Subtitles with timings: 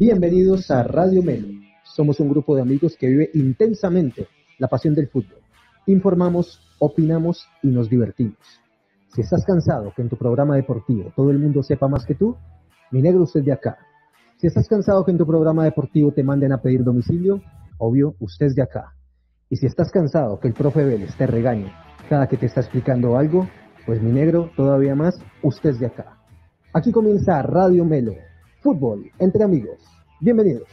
[0.00, 1.48] Bienvenidos a Radio Melo.
[1.84, 5.42] Somos un grupo de amigos que vive intensamente la pasión del fútbol.
[5.84, 8.38] Informamos, opinamos y nos divertimos.
[9.14, 12.34] Si estás cansado que en tu programa deportivo todo el mundo sepa más que tú,
[12.90, 13.76] mi negro usted de acá.
[14.38, 17.42] Si estás cansado que en tu programa deportivo te manden a pedir domicilio,
[17.76, 18.94] obvio, usted es de acá.
[19.50, 21.70] Y si estás cansado que el profe Vélez te regañe
[22.08, 23.50] cada que te está explicando algo,
[23.84, 26.16] pues mi negro, todavía más, usted es de acá.
[26.72, 28.14] Aquí comienza Radio Melo,
[28.60, 29.78] fútbol entre amigos.
[30.20, 30.68] Bienvenidos.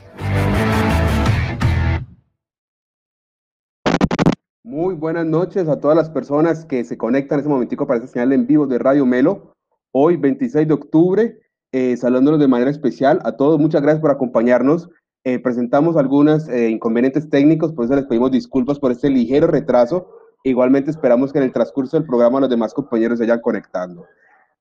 [4.64, 8.12] Muy buenas noches a todas las personas que se conectan en este momentico para esta
[8.12, 9.54] señal en vivo de Radio Melo.
[9.94, 11.40] Hoy, 26 de octubre,
[11.72, 13.60] eh, saludándolos de manera especial a todos.
[13.60, 14.90] Muchas gracias por acompañarnos.
[15.24, 20.10] Eh, presentamos algunos eh, inconvenientes técnicos, por eso les pedimos disculpas por este ligero retraso.
[20.44, 24.06] Igualmente esperamos que en el transcurso del programa los demás compañeros se vayan conectando.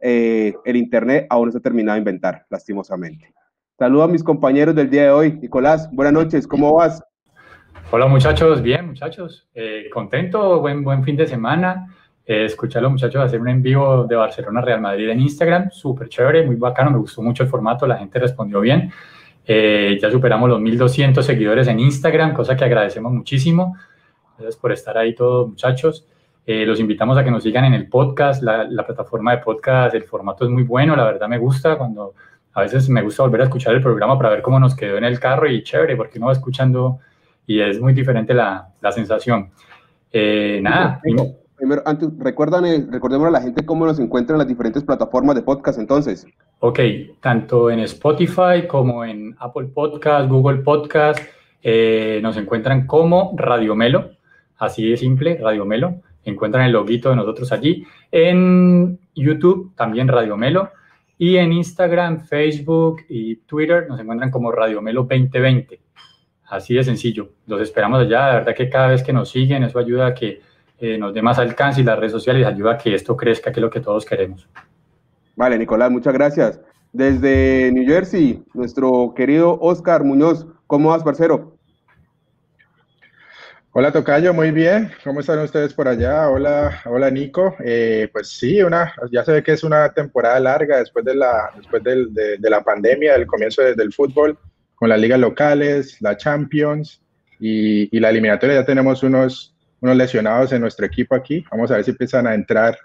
[0.00, 3.32] Eh, el Internet aún no se ha terminado de inventar, lastimosamente.
[3.78, 5.32] Saludo a mis compañeros del día de hoy.
[5.32, 7.02] Nicolás, buenas noches, ¿cómo vas?
[7.90, 11.86] Hola muchachos, bien muchachos, eh, contento, buen, buen fin de semana.
[12.24, 15.70] Eh, escuchar a los muchachos hacer un en vivo de Barcelona Real Madrid en Instagram,
[15.70, 18.90] súper chévere, muy bacano, me gustó mucho el formato, la gente respondió bien.
[19.46, 23.76] Eh, ya superamos los 1200 seguidores en Instagram, cosa que agradecemos muchísimo.
[24.36, 26.08] Gracias por estar ahí todos muchachos.
[26.46, 29.96] Eh, los invitamos a que nos sigan en el podcast, la, la, plataforma de podcast,
[29.96, 32.14] el formato es muy bueno, la verdad me gusta cuando
[32.56, 35.04] a veces me gusta volver a escuchar el programa para ver cómo nos quedó en
[35.04, 37.00] el carro y chévere, porque uno va escuchando
[37.46, 39.50] y es muy diferente la, la sensación.
[40.10, 40.98] Eh, nada.
[41.02, 45.36] Primero, primero, antes, recuerdan, recordemos a la gente cómo nos encuentran en las diferentes plataformas
[45.36, 46.26] de podcast entonces.
[46.60, 46.80] Ok,
[47.20, 51.20] tanto en Spotify como en Apple Podcast, Google Podcast,
[51.62, 54.12] eh, nos encuentran como Radio Melo,
[54.56, 56.00] así de simple, Radio Melo.
[56.26, 57.86] Encuentran el loguito de nosotros allí.
[58.10, 60.70] En YouTube también Radio Melo.
[61.18, 65.80] Y en Instagram, Facebook y Twitter nos encuentran como Radio Melo 2020.
[66.48, 67.30] Así de sencillo.
[67.46, 68.26] Los esperamos allá.
[68.26, 70.40] De verdad que cada vez que nos siguen, eso ayuda a que
[70.78, 73.60] eh, nos dé más alcance y las redes sociales ayuda a que esto crezca, que
[73.60, 74.46] es lo que todos queremos.
[75.34, 76.60] Vale, Nicolás, muchas gracias.
[76.92, 80.46] Desde New Jersey, nuestro querido Oscar Muñoz.
[80.66, 81.55] ¿Cómo vas, parcero?
[83.78, 84.90] Hola Tocayo, muy bien.
[85.04, 86.30] ¿Cómo están ustedes por allá?
[86.30, 87.56] Hola, hola Nico.
[87.62, 91.50] Eh, pues sí, una, ya se ve que es una temporada larga después de la,
[91.54, 94.38] después del, de, de, la pandemia, del comienzo de, del fútbol,
[94.76, 97.02] con las ligas locales, la Champions
[97.38, 98.54] y, y, la eliminatoria.
[98.54, 101.44] Ya tenemos unos, unos lesionados en nuestro equipo aquí.
[101.50, 102.78] Vamos a ver si empiezan a entrar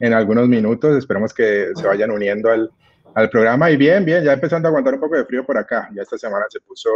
[0.00, 0.96] en algunos minutos.
[0.96, 2.70] Esperemos que se vayan uniendo al,
[3.14, 3.70] al programa.
[3.70, 5.90] Y bien, bien, ya empezando a aguantar un poco de frío por acá.
[5.94, 6.88] Ya esta semana se puso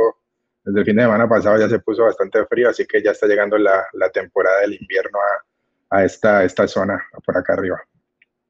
[0.64, 3.26] desde el fin de semana pasado ya se puso bastante frío, así que ya está
[3.26, 7.80] llegando la, la temporada del invierno a, a esta, esta zona, por acá arriba.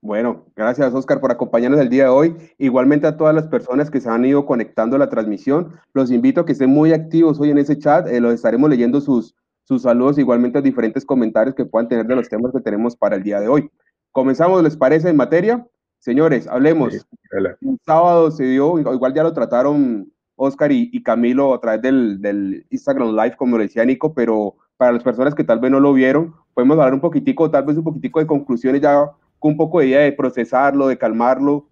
[0.00, 2.36] Bueno, gracias Oscar por acompañarnos el día de hoy.
[2.58, 6.40] Igualmente a todas las personas que se han ido conectando a la transmisión, los invito
[6.40, 9.82] a que estén muy activos hoy en ese chat, eh, los estaremos leyendo sus, sus
[9.82, 13.22] saludos, igualmente los diferentes comentarios que puedan tener de los temas que tenemos para el
[13.22, 13.70] día de hoy.
[14.10, 15.64] Comenzamos, ¿les parece en materia?
[16.00, 16.94] Señores, hablemos.
[16.94, 20.12] Sí, el sábado se dio, igual ya lo trataron
[20.42, 25.02] Oscar y, Camilo a través del, Instagram Live, como lo decía Nico, pero para las
[25.02, 28.18] personas que tal vez no lo vieron, podemos hablar un poquitico, tal vez un poquitico
[28.18, 31.68] de conclusiones ya con un poco de idea de procesarlo, de calmarlo,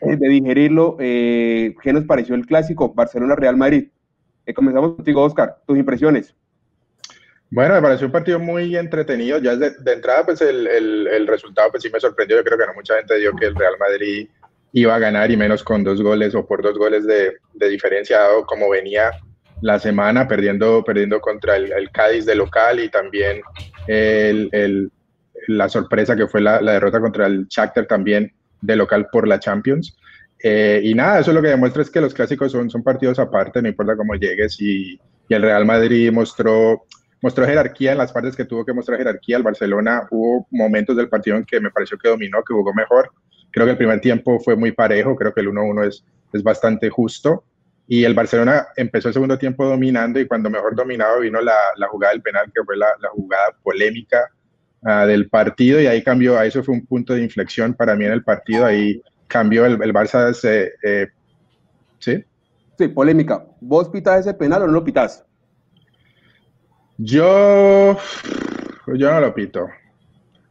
[0.00, 0.96] eh, de digerirlo.
[1.00, 3.88] Eh, ¿Qué nos pareció el clásico Barcelona-Real Madrid?
[4.46, 6.34] Eh, comenzamos contigo, Oscar, tus impresiones.
[7.50, 9.38] Bueno, me pareció un partido muy entretenido.
[9.38, 12.36] Ya de, entrada, pues el, el, resultado pues sí me sorprendió.
[12.38, 14.28] Yo creo que no mucha gente dio que el Real Madrid
[14.74, 18.18] iba a ganar y menos con dos goles o por dos goles de, de diferencia,
[18.18, 19.12] dado como venía
[19.60, 23.40] la semana perdiendo, perdiendo contra el, Cádiz de local y también
[23.86, 24.90] el,
[25.46, 29.38] la sorpresa que fue la, la, derrota contra el Shakhtar también de local por la
[29.38, 29.96] Champions.
[30.42, 33.62] Eh, y nada, eso lo que demuestra es que los clásicos son, son partidos aparte,
[33.62, 36.84] no importa cómo llegues y, y el Real Madrid mostró,
[37.22, 39.36] mostró jerarquía en las partes que tuvo que mostrar jerarquía.
[39.36, 43.12] El Barcelona hubo momentos del partido en que me pareció que dominó, que jugó mejor,
[43.54, 46.90] Creo que el primer tiempo fue muy parejo, creo que el 1-1 es, es bastante
[46.90, 47.44] justo.
[47.86, 51.86] Y el Barcelona empezó el segundo tiempo dominando y cuando mejor dominado vino la, la
[51.86, 54.28] jugada del penal, que fue la, la jugada polémica
[54.82, 58.04] uh, del partido y ahí cambió, ahí eso fue un punto de inflexión para mí
[58.04, 61.06] en el partido, ahí cambió el, el Barça, se, eh,
[62.00, 62.24] ¿sí?
[62.76, 63.46] Sí, polémica.
[63.60, 65.24] ¿Vos pitas ese penal o no lo pitas?
[66.98, 67.96] Yo,
[68.88, 69.68] yo no lo pito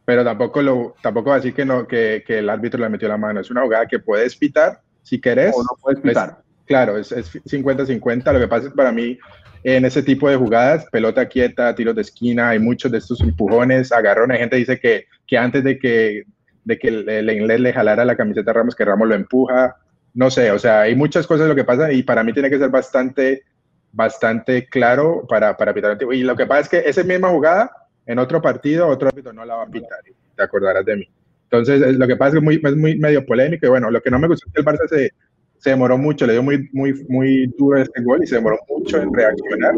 [0.04, 3.40] pero tampoco lo tampoco así que no que, que, el árbitro le metió la mano.
[3.40, 5.54] Es una jugada que puedes pitar si querés.
[5.56, 6.38] O no puedes pitar.
[6.38, 8.32] Es, claro, es 50-50.
[8.32, 9.18] Lo que pasa es para mí
[9.64, 13.92] en ese tipo de jugadas, pelota quieta, tiros de esquina, hay muchos de estos empujones,
[13.92, 14.34] agarrones.
[14.34, 16.24] Hay gente dice que, que antes de que,
[16.64, 19.76] de que el, el, inglés le jalara la camiseta a Ramos, que Ramos lo empuja.
[20.12, 22.58] no sé, o sea, hay muchas cosas lo que pasa y para mí tiene que
[22.58, 23.42] ser bastante,
[23.90, 25.96] bastante claro para, para pitar.
[26.12, 27.70] Y lo que pasa es que esa misma jugada,
[28.06, 30.00] en otro partido, otro árbitro no la va a pitar,
[30.36, 31.08] te acordarás de mí.
[31.44, 34.00] Entonces, lo que pasa es que es muy, es muy medio polémico y bueno, lo
[34.00, 35.10] que no me gustó es que el Barça se,
[35.58, 39.00] se demoró mucho, le dio muy, muy, muy duro este gol y se demoró mucho
[39.00, 39.74] en reaccionar.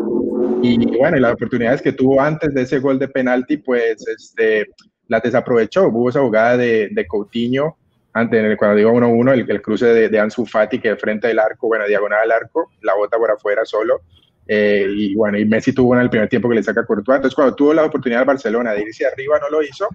[0.62, 4.66] Y bueno, y las oportunidades que tuvo antes de ese gol de penalti, pues este,
[5.08, 5.88] las desaprovechó.
[5.88, 7.76] Hubo esa jugada de, de Coutinho,
[8.14, 11.38] antes, cuando digo 1-1, el, el, cruce de, de, Ansu Fati que de frente del
[11.38, 14.00] arco, bueno, diagonal al arco, la bota por afuera solo.
[14.48, 17.16] Eh, y bueno, y Messi tuvo en el primer tiempo que le saca Courtois.
[17.16, 19.88] Entonces, cuando tuvo la oportunidad de Barcelona de irse arriba, no lo hizo.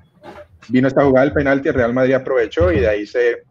[0.70, 3.44] Vino esta jugada del penalti, el Real Madrid aprovechó y de ahí se,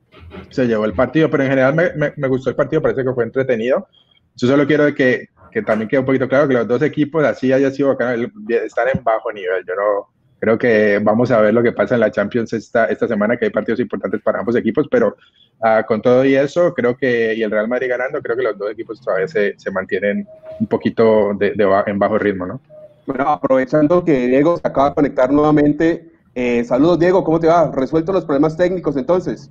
[0.51, 3.13] se llevó el partido, pero en general me, me, me, gustó el partido, parece que
[3.13, 3.89] fue entretenido.
[4.37, 7.53] Yo solo quiero que, que también quede un poquito claro que los dos equipos así
[7.53, 9.65] haya sido bacano, están en bajo nivel.
[9.67, 13.07] Yo no creo que vamos a ver lo que pasa en la Champions esta, esta
[13.07, 15.17] semana, que hay partidos importantes para ambos equipos, pero
[15.61, 18.59] uh, con todo y eso, creo que, y el Real Madrid ganando, creo que los
[18.59, 20.27] dos equipos todavía se, se mantienen
[20.59, 22.61] un poquito de, de, en bajo ritmo, ¿no?
[23.07, 27.71] Bueno, aprovechando que Diego se acaba de conectar nuevamente, eh, saludos Diego, ¿cómo te va?
[27.71, 29.49] ¿Resuelto los problemas técnicos entonces?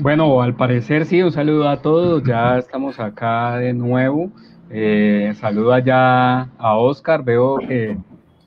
[0.00, 4.30] Bueno, al parecer sí, un saludo a todos, ya estamos acá de nuevo.
[4.70, 7.98] Eh, saludo allá a Oscar, veo que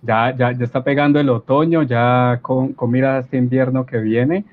[0.03, 3.97] ya, ya, ya está pegando el otoño, ya con, con miras a este invierno que
[3.97, 4.45] viene.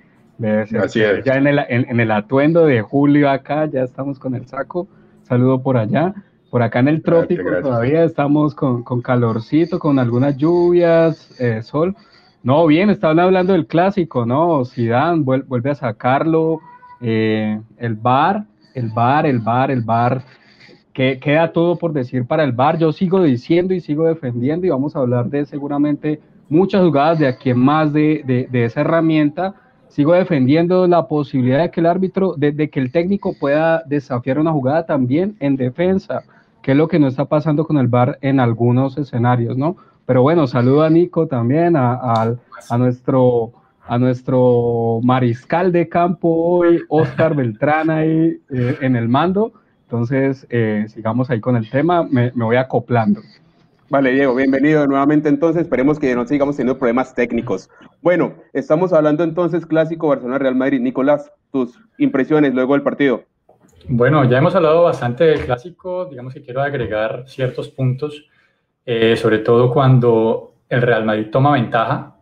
[0.82, 1.24] Así es.
[1.24, 4.88] Ya en el, en, en el atuendo de julio acá, ya estamos con el saco.
[5.22, 6.14] Saludo por allá.
[6.50, 7.62] Por acá en el trópico gracias, gracias.
[7.62, 11.94] todavía estamos con, con, calorcito, con algunas lluvias, eh, sol.
[12.42, 14.64] No, bien, estaban hablando del clásico, ¿no?
[14.64, 16.60] Zidane vuelve, vuelve a sacarlo,
[17.00, 20.22] eh, el bar, el bar, el bar, el bar,
[21.00, 22.76] que queda todo por decir para el bar.
[22.76, 26.20] Yo sigo diciendo y sigo defendiendo y vamos a hablar de seguramente
[26.50, 29.54] muchas jugadas de aquí en más de, de, de esa herramienta.
[29.88, 34.52] Sigo defendiendo la posibilidad de que el árbitro, de, que el técnico pueda desafiar una
[34.52, 36.22] jugada también en defensa,
[36.60, 39.76] que es lo que no está pasando con el bar en algunos escenarios, ¿no?
[40.04, 42.34] Pero bueno, saludo a Nico también, a, a,
[42.68, 43.52] a nuestro
[43.88, 49.54] a nuestro mariscal de campo hoy, Oscar Beltrán, ahí eh, en el mando.
[49.90, 53.22] Entonces, eh, sigamos ahí con el tema, me, me, voy acoplando.
[53.88, 55.28] Vale, Diego, bienvenido nuevamente.
[55.28, 57.68] Entonces, esperemos que no sigamos teniendo problemas técnicos.
[58.00, 60.80] Bueno, estamos hablando entonces clásico Barcelona-Real Madrid.
[60.80, 63.24] Nicolás, tus impresiones luego del partido.
[63.88, 68.28] Bueno, ya hemos hablado bastante del clásico, digamos que quiero agregar ciertos puntos,
[68.86, 72.14] eh, sobre todo cuando el Real Madrid toma ventaja,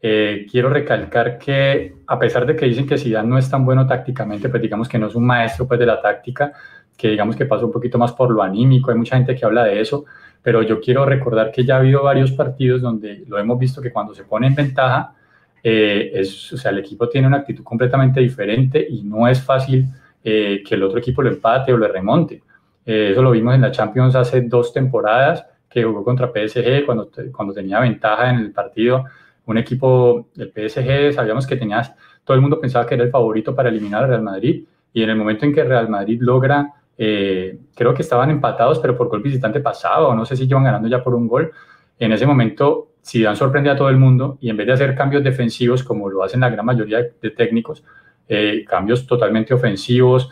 [0.00, 3.86] eh, quiero recalcar que a pesar de que dicen que Zidane no es tan bueno
[3.86, 6.52] tácticamente, pues digamos que no es un maestro pues de la táctica,
[6.96, 9.64] que digamos que pasa un poquito más por lo anímico, hay mucha gente que habla
[9.64, 10.04] de eso,
[10.42, 13.92] pero yo quiero recordar que ya ha habido varios partidos donde lo hemos visto que
[13.92, 15.14] cuando se pone en ventaja,
[15.62, 19.86] eh, es, o sea, el equipo tiene una actitud completamente diferente y no es fácil
[20.22, 22.42] eh, que el otro equipo lo empate o lo remonte.
[22.84, 27.10] Eh, eso lo vimos en la Champions hace dos temporadas, que jugó contra PSG cuando,
[27.32, 29.04] cuando tenía ventaja en el partido
[29.46, 31.82] un equipo del PSG, sabíamos que tenía,
[32.24, 35.10] todo el mundo pensaba que era el favorito para eliminar al Real Madrid, y en
[35.10, 39.22] el momento en que Real Madrid logra, eh, creo que estaban empatados, pero por gol
[39.22, 41.52] visitante pasado, o no sé si iban ganando ya por un gol,
[41.98, 45.22] en ese momento Zidane sorprende a todo el mundo, y en vez de hacer cambios
[45.22, 47.84] defensivos, como lo hacen la gran mayoría de técnicos,
[48.28, 50.30] eh, cambios totalmente ofensivos,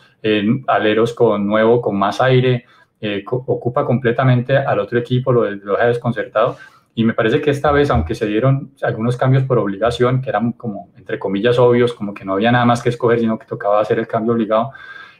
[0.69, 2.64] aleros con nuevo, con más aire,
[3.00, 6.57] eh, ocupa completamente al otro equipo, lo, lo deja desconcertado,
[6.95, 10.52] y me parece que esta vez, aunque se dieron algunos cambios por obligación, que eran
[10.52, 13.81] como, entre comillas, obvios, como que no había nada más que escoger, sino que tocaba
[13.81, 14.73] hacer el cambio obligado,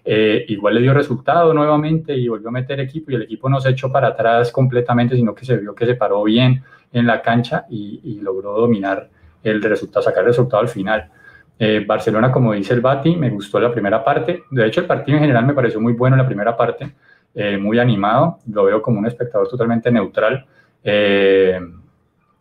[0.05, 3.61] eh, igual le dio resultado nuevamente y volvió a meter equipo y el equipo no
[3.61, 7.23] se echó para atrás completamente, sino que se vio que se paró bien en la
[7.23, 9.09] cancha y, logró dominar
[9.43, 11.11] el resultado, sacar el resultado al final.
[11.59, 14.45] Eh, Barcelona, como dice el Bati, me gustó la primera parte.
[14.51, 16.93] De hecho, el partido en general me pareció muy bueno en la primera parte,
[17.35, 18.39] eh, muy animado.
[18.51, 20.47] Lo veo como un espectador totalmente neutral.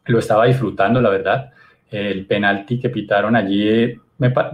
[0.06, 1.52] Lo estaba disfrutando, la verdad.
[1.90, 4.00] El penalti que pitaron allí,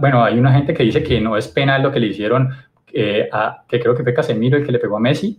[0.00, 2.50] bueno, hay una gente que dice que no es penal lo que le hicieron,
[2.92, 5.38] eh, a, que creo que fue Casemiro el que le pegó a Messi,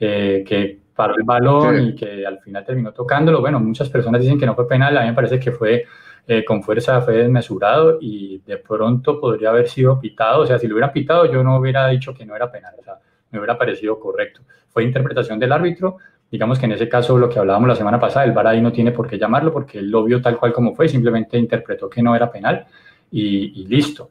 [0.00, 1.82] eh, que paró el balón sí.
[1.82, 3.40] y que al final terminó tocándolo.
[3.40, 5.84] Bueno, muchas personas dicen que no fue penal, a mí me parece que fue
[6.26, 10.42] eh, con fuerza, fue desmesurado y de pronto podría haber sido pitado.
[10.42, 12.82] O sea, si lo hubiera pitado, yo no hubiera dicho que no era penal, o
[12.82, 12.98] sea,
[13.30, 14.42] me hubiera parecido correcto.
[14.68, 15.96] Fue interpretación del árbitro,
[16.30, 18.72] digamos que en ese caso lo que hablábamos la semana pasada, el VAR ahí no
[18.72, 22.02] tiene por qué llamarlo porque él lo vio tal cual como fue, simplemente interpretó que
[22.02, 22.66] no era penal
[23.10, 24.10] y, y listo.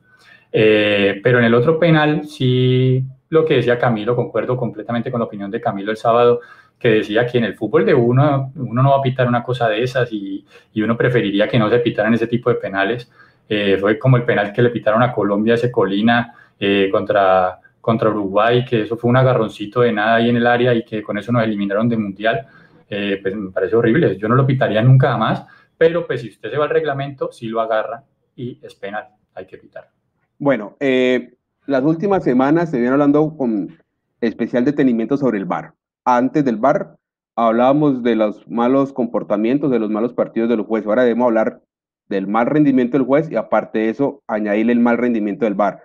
[0.51, 5.25] Eh, pero en el otro penal, sí, lo que decía Camilo, concuerdo completamente con la
[5.25, 6.39] opinión de Camilo el sábado,
[6.79, 9.67] que decía que en el fútbol de uno, uno no va a pitar una cosa
[9.67, 13.11] de esas y, uno preferiría que no se pitaran ese tipo de penales.
[13.49, 18.09] Eh, fue como el penal que le pitaron a Colombia, ese Colina, eh, contra contra
[18.09, 21.17] Uruguay, que eso fue un agarroncito de nada ahí en el área y que con
[21.17, 22.45] eso nos eliminaron de mundial,
[22.89, 24.17] eh, pues me parece horrible.
[24.17, 25.45] Yo no lo pitaría nunca más,
[25.77, 28.03] pero pues si usted se va al reglamento, sí lo agarra
[28.35, 29.96] y es penal, hay que pitar.
[30.39, 31.33] Bueno, eh,
[31.65, 33.77] las últimas semanas se viene hablando con
[34.21, 35.73] especial detenimiento sobre el VAR.
[36.05, 36.95] Antes del VAR
[37.35, 40.87] hablábamos de los malos comportamientos, de los malos partidos de los jueces.
[40.87, 41.61] Ahora debemos hablar
[42.07, 45.83] del mal rendimiento del juez y aparte de eso, añadirle el mal rendimiento del VAR.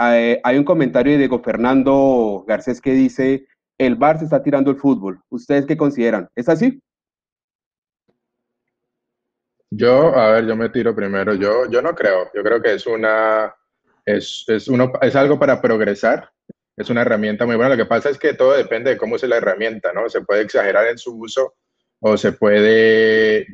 [0.00, 3.46] Eh, hay un comentario de Diego Fernando Garcés que dice,
[3.78, 5.20] el VAR se está tirando el fútbol.
[5.30, 6.28] ¿Ustedes qué consideran?
[6.34, 6.82] ¿Es así?
[9.70, 11.34] Yo, a ver, yo me tiro primero.
[11.34, 12.30] Yo, yo no creo.
[12.34, 13.52] Yo creo que es una,
[14.04, 16.30] es, es, uno, es algo para progresar.
[16.76, 17.70] Es una herramienta muy buena.
[17.70, 20.08] Lo que pasa es que todo depende de cómo use la herramienta, ¿no?
[20.08, 21.54] Se puede exagerar en su uso
[22.00, 23.46] o se puede eh,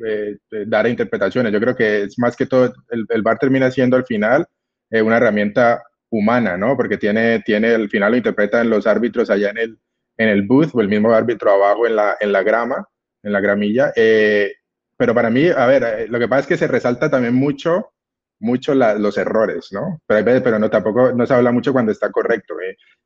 [0.51, 1.53] eh, dar interpretaciones.
[1.53, 4.45] Yo creo que es más que todo, el, el VAR termina siendo al final
[4.89, 6.75] eh, una herramienta humana, ¿no?
[6.75, 9.79] Porque tiene, tiene, al final lo interpretan los árbitros allá en el,
[10.17, 12.85] en el booth o el mismo árbitro abajo en la, en la grama,
[13.23, 13.93] en la gramilla.
[13.95, 17.93] pero para mí, a ver, lo que pasa es que se resalta también mucho,
[18.41, 20.01] mucho los errores, ¿no?
[20.05, 22.55] Pero, pero no, tampoco no se habla mucho cuando está correcto.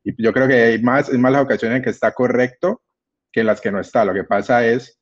[0.04, 2.82] Y yo creo que hay más, en más las ocasiones en que está correcto
[3.32, 4.06] que en las que no está.
[4.06, 5.00] Lo que pasa es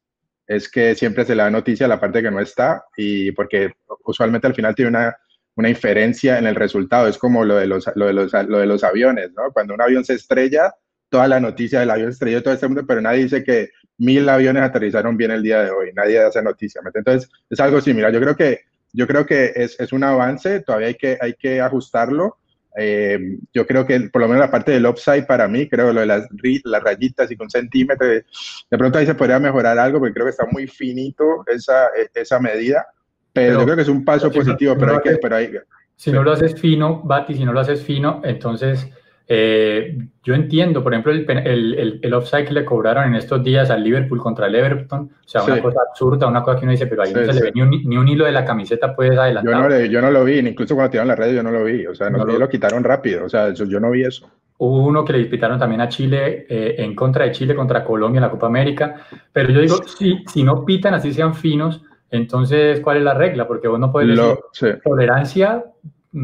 [0.47, 3.73] es que siempre se le da noticia a la parte que no está y porque
[4.03, 5.15] usualmente al final tiene una,
[5.55, 7.07] una inferencia en el resultado.
[7.07, 9.51] Es como lo de, los, lo, de los, lo de los aviones, ¿no?
[9.53, 10.73] Cuando un avión se estrella,
[11.09, 14.63] toda la noticia del avión estrelló todo este mundo, pero nadie dice que mil aviones
[14.63, 15.91] aterrizaron bien el día de hoy.
[15.93, 16.81] Nadie hace noticia.
[16.93, 18.11] Entonces, es algo similar.
[18.11, 18.61] Yo creo que,
[18.93, 22.37] yo creo que es, es un avance, todavía hay que, hay que ajustarlo.
[22.75, 25.99] Eh, yo creo que por lo menos la parte del upside para mí, creo lo
[25.99, 26.27] de las,
[26.63, 28.23] las rayitas y con centímetros,
[28.69, 32.39] de pronto ahí se podría mejorar algo porque creo que está muy finito esa, esa
[32.39, 32.87] medida,
[33.31, 35.51] pero, yo creo que es un paso positivo, pero, hay que, pero hay,
[35.95, 38.89] Si no lo haces fino, Bati, si no lo haces fino, entonces
[39.27, 43.69] eh, yo entiendo, por ejemplo, el, el, el, offside que le cobraron en estos días
[43.69, 46.87] al Liverpool contra el Everton, o sea, una cosa absurda, una cosa que uno dice,
[46.87, 49.17] pero ahí no se le ve ni un, ni un, hilo de la camiseta, puedes
[49.17, 49.53] adelantar.
[49.53, 51.85] Yo no, yo no lo vi, incluso cuando tiraron la red yo no lo vi,
[51.85, 54.29] o sea, no, lo, quitaron rápido, o sea, yo no vi eso.
[54.57, 58.19] Hubo uno que le disputaron también a Chile, eh, en contra de Chile, contra Colombia
[58.19, 62.79] en la Copa América, pero yo digo, si, si no pitan así sean finos, entonces,
[62.81, 63.47] ¿cuál es la regla?
[63.47, 65.63] Porque vos no puedes decir tolerancia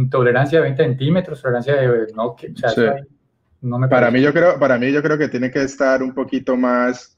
[0.10, 2.08] tolerancia de 20 centímetros, tolerancia de...
[2.16, 2.96] No, o sea,
[3.62, 6.14] no me para, mí yo creo, para mí yo creo que tiene que estar un
[6.14, 7.18] poquito más...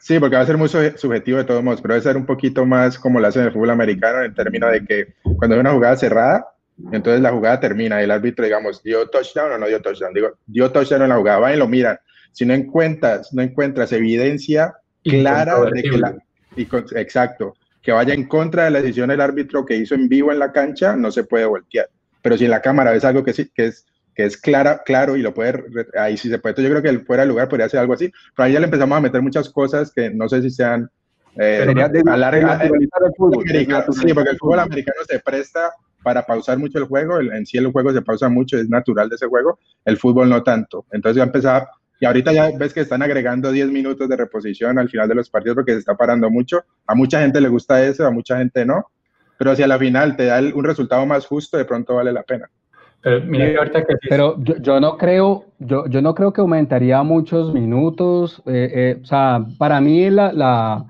[0.00, 2.66] Sí, porque va a ser muy subjetivo de todos modos, pero debe ser un poquito
[2.66, 5.72] más como lo hacen en el fútbol americano, en términos de que cuando hay una
[5.72, 6.46] jugada cerrada,
[6.90, 10.12] entonces la jugada termina y el árbitro, digamos, dio touchdown o no dio touchdown.
[10.12, 11.98] Digo, dio touchdown en la jugada, van y lo miran.
[12.32, 16.16] Si no encuentras, no encuentras evidencia clara de que la...
[16.96, 20.38] exacto que vaya en contra de la decisión del árbitro que hizo en vivo en
[20.38, 21.88] la cancha, no se puede voltear.
[22.22, 25.16] Pero si en la cámara ves algo que, sí, que es que es clara, claro
[25.16, 25.64] y lo puede,
[25.98, 26.52] ahí sí se puede.
[26.52, 28.60] Entonces yo creo que el fuera de lugar podría hacer algo así, pero ahí ya
[28.60, 30.90] le empezamos a meter muchas cosas que no sé si sean
[31.36, 31.64] eh,
[32.06, 33.44] a larga, el fútbol.
[33.48, 35.72] sí, porque el fútbol americano se presta
[36.02, 39.14] para pausar mucho el juego, en sí el juego se pausa mucho, es natural de
[39.14, 40.84] ese juego, el fútbol no tanto.
[40.90, 41.70] Entonces ya empezaba,
[42.02, 45.30] y ahorita ya ves que están agregando 10 minutos de reposición al final de los
[45.30, 46.64] partidos porque se está parando mucho.
[46.84, 48.86] A mucha gente le gusta eso, a mucha gente no.
[49.38, 52.24] Pero si a la final te da un resultado más justo, de pronto vale la
[52.24, 52.50] pena.
[53.02, 53.22] Pero,
[54.08, 58.42] pero yo, yo, no creo, yo, yo no creo que aumentaría muchos minutos.
[58.46, 60.84] Eh, eh, o sea, para mí la, la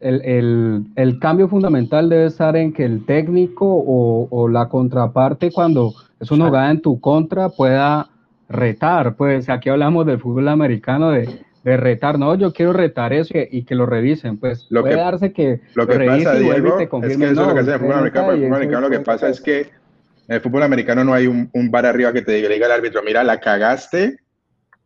[0.00, 5.52] el, el, el, cambio fundamental debe estar en que el técnico o, o la contraparte,
[5.52, 8.08] cuando es una jugada en tu contra, pueda
[8.48, 11.28] retar, pues aquí hablamos del fútbol americano de,
[11.64, 15.00] de retar, no, yo quiero retar eso y, que lo revisen, pues lo puede que,
[15.00, 17.92] darse que lo que pasa, Diego, es que eso es lo que hace el fútbol
[17.92, 21.26] americano, el fútbol americano lo que pasa es que en el fútbol americano no hay
[21.26, 24.18] un, un bar arriba que te diga, diga al árbitro, mira, la cagaste,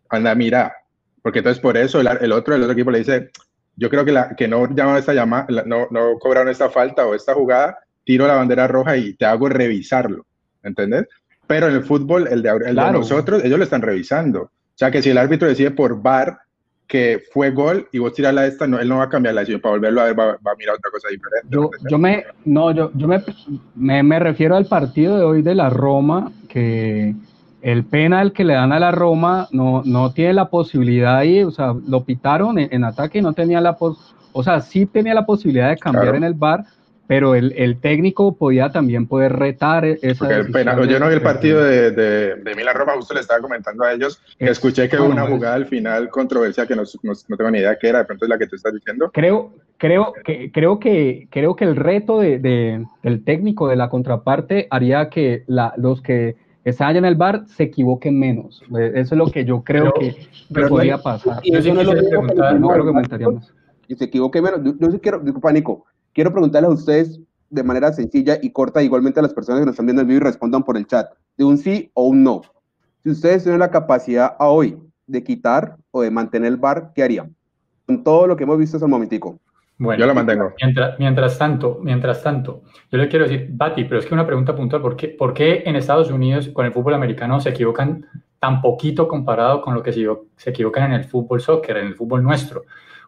[0.08, 0.72] anda, mira,
[1.22, 3.30] porque entonces por eso el, el otro, el otro equipo le dice,
[3.76, 7.14] yo creo que, la, que no llamaron esta llamada, no, no cobraron esta falta o
[7.14, 10.26] esta jugada, tiro la bandera roja y te hago revisarlo,
[10.62, 11.06] ¿entendés?
[11.46, 14.42] Pero en el fútbol, el de, el de nosotros, ellos lo están revisando.
[14.42, 16.38] O sea que si el árbitro decide por VAR
[16.86, 19.62] que fue gol y vos tirarla esta, no, él no va a cambiar la decisión
[19.62, 21.48] para volverlo a ver, va, a mirar otra cosa diferente.
[21.48, 23.22] Yo, yo me, no, yo, yo me,
[23.74, 27.14] me, me, refiero al partido de hoy de la Roma, que
[27.62, 31.50] el penal que le dan a la Roma no, no tiene la posibilidad ahí, o
[31.50, 35.70] sea, lo pitaron en, ataque y no tenía la, o sea, sí tenía la posibilidad
[35.70, 36.64] de cambiar en el VAR,
[37.06, 41.22] pero el, el, técnico podía también poder retar e-, esa Porque yo no vi el
[41.22, 44.96] partido de, de, de Milan Roma, justo le estaba comentando a ellos que escuché que
[44.98, 48.04] hubo una jugada al final controversia que no, no, tengo ni idea qué era, de
[48.04, 49.10] pronto es la que tú estás diciendo.
[49.12, 52.38] Creo, creo, que, creo, que, creo que el reto de,
[53.02, 57.44] del técnico de la contraparte haría que la, los que están allá en el bar,
[57.46, 58.62] se equivoquen menos.
[58.78, 60.16] Eh, eso es lo que yo creo que,
[60.68, 61.40] podría pasar.
[61.42, 61.94] Y eso no es lo
[62.58, 63.52] no que comentaríamos.
[63.88, 64.60] Y se equivoque menos.
[64.78, 69.20] Yo, sí quiero, disculpa, Nico, quiero preguntarles a ustedes de manera sencilla y corta, igualmente
[69.20, 71.44] a las personas que nos están viendo el video y respondan por el chat, de
[71.44, 72.40] un sí o un no.
[73.02, 77.02] Si ustedes tienen la capacidad a hoy de quitar o de mantener el bar, ¿qué
[77.02, 77.34] harían?
[77.86, 79.38] Con todo lo que hemos visto hasta el momentico.
[79.76, 80.52] Bueno, yo lo mantengo.
[80.62, 84.54] Mientras, mientras, tanto, mientras tanto, yo le quiero decir, Bati, pero es que una pregunta
[84.54, 88.06] puntual, ¿por qué, ¿por qué en Estados Unidos con el fútbol americano se equivocan
[88.38, 91.94] tan poquito comparado con lo que se, se equivocan en el fútbol soccer, en el
[91.96, 92.64] fútbol nuestro?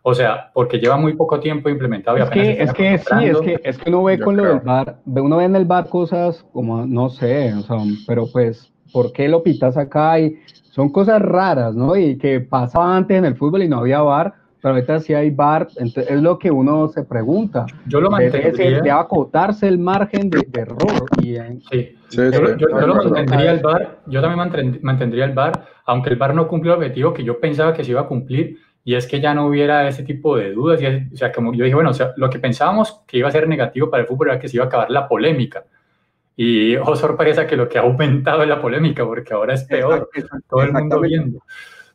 [0.06, 2.18] O sea, porque lleva muy poco tiempo implementado.
[2.18, 4.60] Y es que, es que sí, es que, es que uno ve con lo del
[4.60, 9.12] bar, uno ve en el bar cosas como, no sé, o sea, pero pues, ¿por
[9.12, 10.20] qué lo pitas acá?
[10.20, 10.36] Y
[10.72, 11.96] son cosas raras, ¿no?
[11.96, 15.30] Y que pasaba antes en el fútbol y no había bar, pero ahorita sí hay
[15.30, 17.64] bar, entonces es lo que uno se pregunta.
[17.86, 18.52] Yo lo mantendría.
[18.52, 21.06] Debe acotarse el margen de, error.
[21.22, 21.36] Y
[21.70, 26.46] sí, yo, lo mantendría el bar, yo también mantendría el bar, aunque el bar no
[26.46, 29.32] cumplió el objetivo que yo pensaba que se iba a cumplir, y es que ya
[29.32, 30.80] no hubiera ese tipo de dudas.
[30.82, 33.32] Y o sea, como yo dije, bueno, o sea, lo que pensábamos que iba a
[33.32, 35.64] ser negativo para el fútbol era que se iba a acabar la polémica.
[36.36, 40.10] Y oh sorpresa que lo que ha aumentado es la polémica, porque ahora es peor.
[40.48, 41.42] todo el mundo viendo.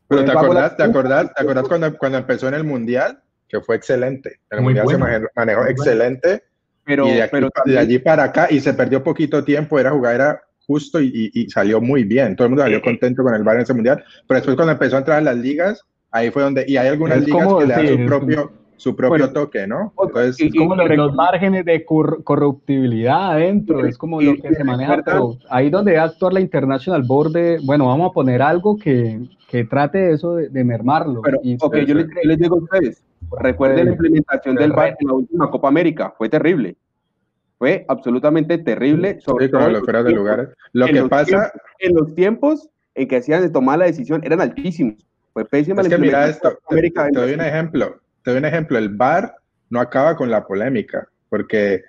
[0.08, 3.19] Pero ¿te acordás, te acordás, te acordás cuando, cuando empezó en el Mundial?
[3.48, 4.39] Que fue excelente.
[4.50, 4.98] El Mundial se
[5.36, 6.43] manejó, excelente.
[6.84, 9.91] Pero, y de, aquí, pero de, allí para acá, y se perdió poquito tiempo, era
[9.91, 12.36] jugar, era justo y, y, salió muy bien.
[12.36, 14.03] Todo el mundo salió contento con el bar en ese Mundial.
[14.27, 17.25] Pero después cuando empezó a entrar en las ligas, ahí fue donde, y hay algunas
[17.25, 19.94] ligas que le dan su propio, su propio toque, ¿no?
[20.01, 25.04] Entonces, es como los, márgenes de corruptibilidad adentro, es como lo que se maneja.
[25.50, 29.20] ahí donde va a actuar la International Board de, bueno, vamos a poner algo que,
[29.50, 31.22] que trate eso de, mermarlo.
[31.22, 33.04] Pero, ok, yo les, digo a ustedes,
[33.42, 36.75] recuerden la implementación del VAR en la última Copa América, fue terrible.
[37.58, 39.20] Fue absolutamente terrible.
[39.20, 40.50] Sobre sí, todo fuera de lugares.
[40.72, 41.51] Lo que pasa...
[41.80, 45.08] en los tiempos en que hacían de tomar la decisión eran altísimos.
[45.40, 48.90] Fue pésima es que mira esto, te, doy un ejemplo, te doy un ejemplo, el
[48.90, 49.36] bar
[49.70, 51.84] no acaba con la polémica, porque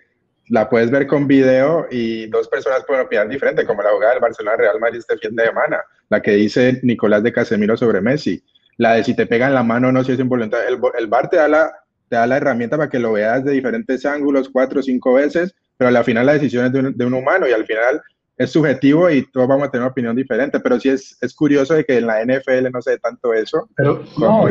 [0.48, 4.20] la puedes ver con video y dos personas pueden opinar diferente, como la jugada del
[4.20, 8.40] Barcelona Real Madrid este fin de semana, la que dice Nicolás de Casemiro sobre Messi,
[8.76, 10.68] la de si te pegan la mano o no, si es involuntario.
[10.68, 11.72] El, el bar te da, la,
[12.08, 15.56] te da la herramienta para que lo veas de diferentes ángulos, cuatro o cinco veces,
[15.76, 18.00] pero al final la decisión es de un, de un humano y al final
[18.40, 21.74] es subjetivo y todos vamos a tener una opinión diferente, pero sí es, es curioso
[21.74, 23.68] de que en la NFL no se tanto eso.
[23.76, 24.46] Pero no,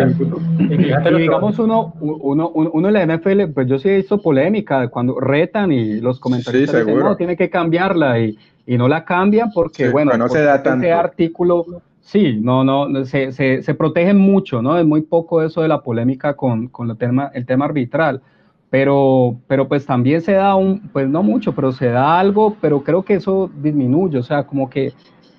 [1.17, 5.71] digamos uno, uno, uno, en la NFL, pues yo sí he visto polémica cuando retan
[5.71, 10.15] y los comentarios dicen, no, tiene que cambiarla y, y no la cambian porque, bueno,
[10.15, 10.85] no se da tanto.
[10.85, 11.65] ese artículo,
[11.99, 14.77] sí, no, no, se, se, se protegen mucho, ¿no?
[14.77, 18.21] Es muy poco eso de la polémica con, con el, tema, el tema arbitral
[18.69, 22.83] pero, pero pues también se da un, pues no mucho, pero se da algo, pero
[22.83, 24.93] creo que eso disminuye, o sea, como que,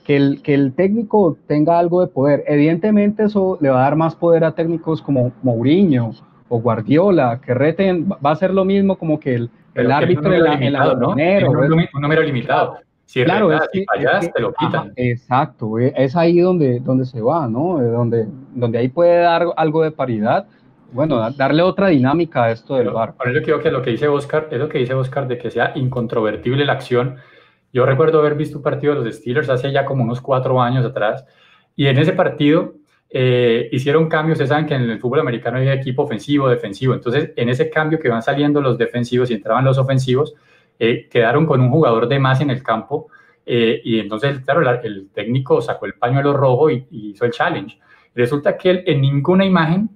[0.04, 2.42] que, el, que el técnico tenga algo de poder.
[2.46, 6.10] Evidentemente eso le va a dar más poder a técnicos como Mourinho
[6.48, 10.42] o Guardiola, que reten, va a ser lo mismo como que el, el árbitro en
[10.42, 11.10] la, limitado, ¿no?
[11.10, 12.78] un, número limitado.
[13.04, 14.92] Si claro, es si fallas, te lo quitan.
[14.94, 17.80] exacto, es ahí donde, donde se va, ¿no?
[17.80, 20.46] Donde, donde ahí puede dar algo de paridad
[20.92, 23.14] bueno, darle otra dinámica a esto del bar.
[23.16, 25.50] Por eso creo que lo que dice Oscar es lo que dice Oscar de que
[25.50, 27.16] sea incontrovertible la acción.
[27.72, 30.85] Yo recuerdo haber visto un partido de los Steelers hace ya como unos cuatro años
[30.85, 31.24] atrás
[31.76, 32.74] y en ese partido
[33.09, 34.37] eh, hicieron cambios.
[34.37, 36.94] Ustedes saben que en el fútbol americano hay equipo ofensivo, defensivo.
[36.94, 40.35] Entonces, en ese cambio que van saliendo los defensivos y entraban los ofensivos,
[40.79, 43.09] eh, quedaron con un jugador de más en el campo.
[43.46, 47.79] Eh, y entonces, claro, el técnico sacó el pañuelo rojo y, y hizo el challenge.
[48.14, 49.88] Resulta que él en ninguna imagen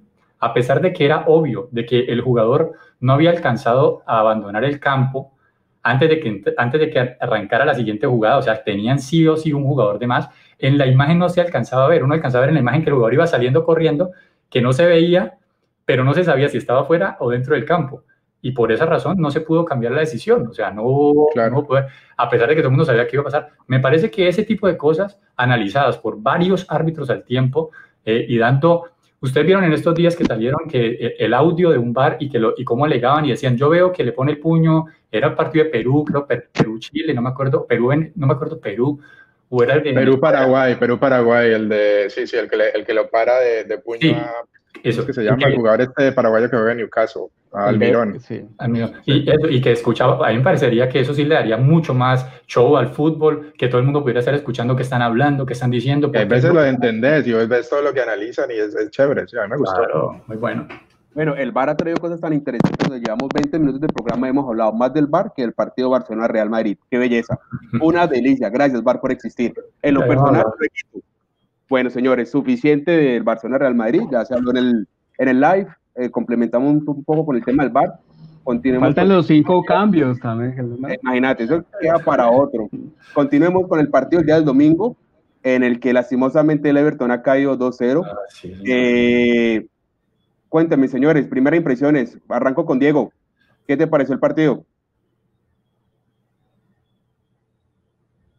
[0.45, 4.63] a pesar de que era obvio de que el jugador no había alcanzado a abandonar
[4.63, 5.33] el campo
[5.81, 9.37] antes de que, antes de que arrancara la siguiente jugada, o sea, tenían sí o
[9.37, 10.29] sí un jugador de más,
[10.59, 12.83] en la imagen no se alcanzaba a ver, uno alcanzaba a ver en la imagen
[12.83, 14.11] que el jugador iba saliendo corriendo,
[14.47, 15.39] que no se veía,
[15.83, 18.03] pero no se sabía si estaba fuera o dentro del campo.
[18.39, 21.67] Y por esa razón no se pudo cambiar la decisión, o sea, no, no
[22.17, 23.49] a pesar de que todo el mundo sabía qué iba a pasar.
[23.65, 27.71] Me parece que ese tipo de cosas, analizadas por varios árbitros al tiempo
[28.05, 28.94] eh, y dando
[29.25, 32.29] Ustedes vieron en estos días que salieron que eh, el audio de un bar y,
[32.29, 35.29] que lo, y cómo alegaban y decían, yo veo que le pone el puño, era
[35.29, 38.99] el partido de Perú, creo, Perú-Chile, no me acuerdo, Perú, no me acuerdo, Perú,
[39.49, 39.93] o era el de...
[39.93, 44.15] Perú-Paraguay, Perú-Paraguay, el de, sí, sí, el que, el que lo para de, de puño
[44.83, 45.05] eso.
[45.05, 47.23] que se llama el jugador este de Paraguayo que juega en Newcastle,
[47.55, 48.19] Almirón.
[48.19, 48.93] Sí, Almirón.
[49.05, 52.27] Y, y, que escuchaba, a mí me parecería que eso sí le daría mucho más
[52.47, 55.71] show al fútbol, que todo el mundo pudiera estar escuchando qué están hablando, qué están
[55.71, 56.11] diciendo.
[56.13, 59.37] a veces lo entendés y ves todo lo que analizan y es, es chévere, sí,
[59.37, 59.75] a mí me gustó.
[59.75, 60.67] Claro, muy bueno.
[61.15, 62.89] Bueno, el VAR ha traído cosas tan interesantes.
[62.89, 66.49] Nos llevamos 20 minutos de programa hemos hablado más del VAR que del partido Barcelona-Real
[66.49, 66.77] Madrid.
[66.91, 67.39] ¡Qué belleza!
[67.81, 68.49] Una delicia.
[68.49, 69.53] Gracias, VAR, por existir.
[69.81, 70.43] En lo personal,
[71.69, 74.01] bueno, señores, suficiente del Barcelona-Real Madrid.
[74.11, 74.87] Ya se habló en el,
[75.17, 75.67] en el live.
[75.95, 77.99] Eh, complementamos un, poco con el tema del VAR.
[78.43, 80.53] Continuemos Faltan los cinco cambios también.
[80.89, 82.69] Eh, imagínate, eso queda para otro.
[83.13, 84.95] Continuemos con el partido el día del domingo,
[85.41, 88.03] en el que lastimosamente el Everton ha caído 2-0.
[88.05, 88.15] Ah,
[88.65, 89.65] eh,
[90.49, 92.17] Cuéntame, señores, primeras impresiones.
[92.29, 93.11] Arranco con Diego.
[93.67, 94.63] ¿Qué te pareció el partido?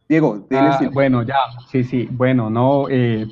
[0.09, 1.35] Diego, ah, bueno, ya,
[1.69, 3.27] sí, sí, bueno, no, eh,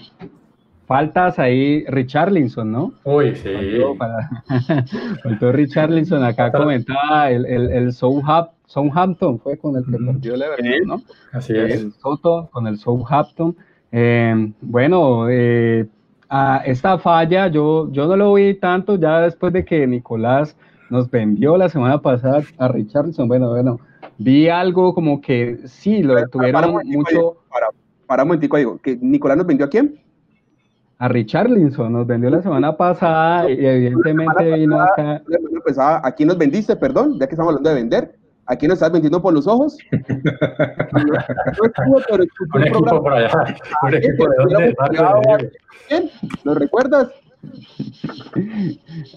[0.85, 2.93] faltas ahí Richarlison, ¿no?
[3.03, 3.49] Uy, sí.
[5.23, 10.87] Faltó, Richarlison, acá comentaba el, el, el Southampton, fue con el que perdió el Everton,
[10.87, 11.01] ¿no?
[11.31, 11.81] Así es.
[11.81, 13.55] El Soto con el Southampton.
[13.91, 15.87] Eh, bueno, eh,
[16.65, 20.57] esta falla yo, yo no lo vi tanto ya después de que Nicolás
[20.89, 23.27] nos vendió la semana pasada a Richardson.
[23.27, 23.79] Bueno, bueno,
[24.17, 27.37] vi algo como que sí, lo tuvieron mucho.
[27.49, 27.67] Para,
[28.05, 29.99] para, un momentico, digo, ¿que Nicolás nos vendió a quién?
[30.97, 35.21] A Richarlison, nos vendió la semana pasada y evidentemente vino acá.
[35.63, 37.19] Pues, ah, ¿A quién nos vendiste, perdón?
[37.19, 38.15] Ya que estamos hablando de vender.
[38.45, 39.77] ¿A quién nos estás vendiendo por los ojos?
[39.91, 39.99] un
[42.63, 43.31] equipo por allá.
[43.83, 44.73] Un equipo de dónde?
[45.87, 46.09] ¿Quién?
[46.43, 47.09] ¿Lo recuerdas?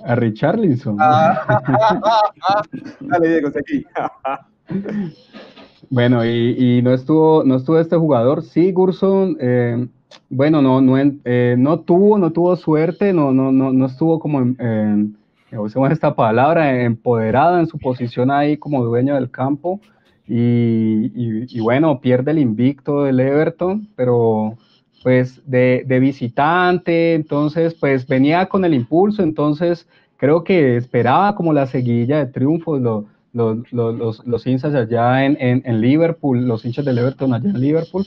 [0.05, 0.97] A Richarlison.
[3.01, 3.85] Dale, Diego, aquí.
[5.91, 9.89] bueno, y, no estuvo, no estuvo este jugador, Sigurdsson, eh,
[10.31, 14.41] bueno, no, no, eh, no tuvo, no tuvo suerte, no, no, no, no estuvo como
[14.41, 15.17] en
[15.57, 19.81] usemos esta palabra, empoderado en su posición ahí como dueño del campo.
[20.31, 24.59] Y, bueno, pierde el invicto del Everton, pero
[25.03, 31.67] pues de, visitante, entonces pues venía con el impulso, entonces creo que esperaba como la
[31.67, 37.33] seguilla de triunfos los, los, los, hinchas allá en, en, Liverpool, los hinchas del Everton
[37.33, 38.05] allá en Liverpool,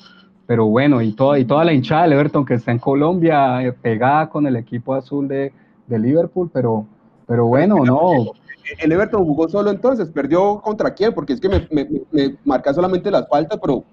[0.51, 3.71] pero bueno, y toda, y toda la hinchada del Everton que está en Colombia eh,
[3.71, 5.53] pegada con el equipo azul de,
[5.87, 6.85] de Liverpool, pero
[7.25, 8.33] pero bueno, no.
[8.77, 13.09] El Everton jugó solo entonces, perdió contra quién, porque es que me, me, marca solamente
[13.09, 13.85] las faltas, pero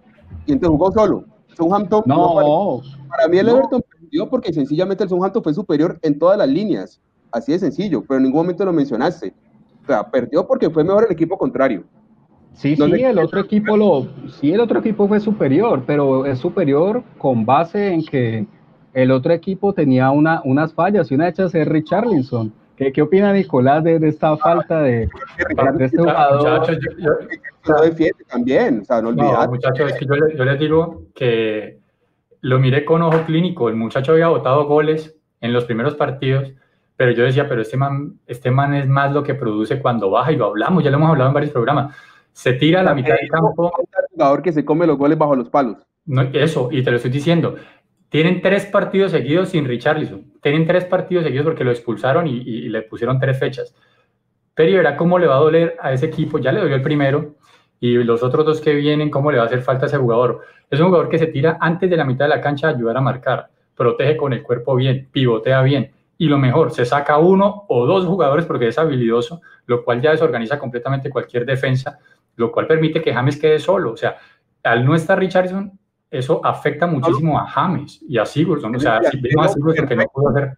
[0.46, 1.26] ¿quién te jugó solo?
[1.56, 2.02] Southampton.
[2.06, 6.48] No, para, mí el Everton perdió porque sencillamente el Southampton fue superior en todas las
[6.48, 9.32] líneas, así de sencillo, pero en ningún momento lo mencionaste.
[9.84, 11.84] O sea, perdió porque fue mejor el equipo contrario.
[12.58, 14.08] Sí, sí, el otro equipo lo,
[14.40, 18.46] sí, el otro equipo fue superior, pero es superior con base en que
[18.94, 23.32] el otro equipo tenía una, unas fallas y una hecha es Richarlison ¿Qué, ¿Qué, opina
[23.32, 25.08] Nicolás de, esta falta de,
[25.76, 26.60] de este jugador?
[26.60, 27.12] Muchachos, yo,
[27.96, 31.78] yo, también, o sea, no, no muchachos, es que yo, yo, les digo que
[32.40, 33.68] lo miré con ojo clínico.
[33.68, 36.52] El muchacho había votado goles en los primeros partidos,
[36.96, 40.32] pero yo decía, pero este man, este man es más lo que produce cuando baja,
[40.32, 41.96] y lo hablamos, ya lo hemos hablado en varios programas.
[42.38, 43.64] Se tira a la mitad del campo.
[43.64, 43.70] Un
[44.12, 45.78] jugador que se come los goles bajo los palos.
[46.04, 47.56] No, eso, y te lo estoy diciendo.
[48.10, 50.34] Tienen tres partidos seguidos sin Richarlison.
[50.40, 53.74] Tienen tres partidos seguidos porque lo expulsaron y, le pusieron tres fechas.
[54.54, 56.38] Pero verá cómo le va a doler a ese equipo.
[56.38, 57.34] Ya le dolió el primero
[57.80, 60.42] y los otros dos que vienen, cómo le va a hacer falta a ese jugador.
[60.70, 62.98] Es un jugador que se tira antes de la mitad de la cancha a ayudar
[62.98, 63.48] a marcar.
[63.74, 65.90] Protege con el cuerpo bien, pivotea bien.
[66.16, 70.12] Y lo mejor, se saca uno o dos jugadores porque es habilidoso, lo cual ya
[70.12, 71.98] desorganiza completamente cualquier defensa,
[72.38, 73.92] lo cual permite que James quede solo.
[73.92, 74.16] O sea,
[74.62, 75.78] al no estar Richardson,
[76.10, 78.74] eso afecta muchísimo a James y a Sigurdsson.
[78.74, 80.56] O sea, si vemos a Sigurdsson que no pudo hacer.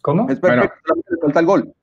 [0.00, 0.30] ¿Cómo?
[0.30, 0.76] Es perfecto,
[1.20, 1.74] falta el gol.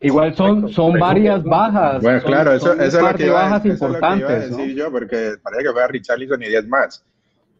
[0.00, 2.02] Igual son, son varias bajas.
[2.02, 5.62] Bueno, claro, eso, eso, es lo que iba, bajas importantes, a decir yo, porque parece
[5.62, 7.04] que fue a Richarlison y 10 más.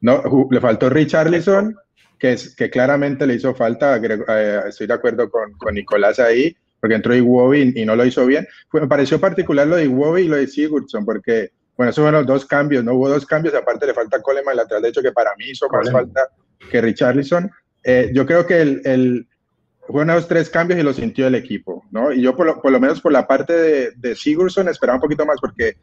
[0.00, 1.76] No, le faltó Richarlison,
[2.18, 6.54] que, es, que claramente le hizo falta, eh, estoy de acuerdo con, con Nicolás ahí,
[6.82, 8.46] porque entró Iwobi y no lo hizo bien.
[8.72, 12.26] me pareció particular lo de Iwobi y lo de Sigurdsson, porque bueno, esos fueron los
[12.26, 15.30] dos cambios, no hubo dos cambios, aparte le falta Coleman, lateral de hecho, que para
[15.36, 16.28] mí hizo más falta
[16.68, 17.48] que Richarlison.
[17.84, 19.28] Eh, yo creo que el, el,
[19.86, 22.12] fueron los tres cambios y lo sintió el equipo, ¿no?
[22.12, 25.02] Y yo por lo, por lo menos por la parte de, de Sigurdsson esperaba un
[25.02, 25.76] poquito más porque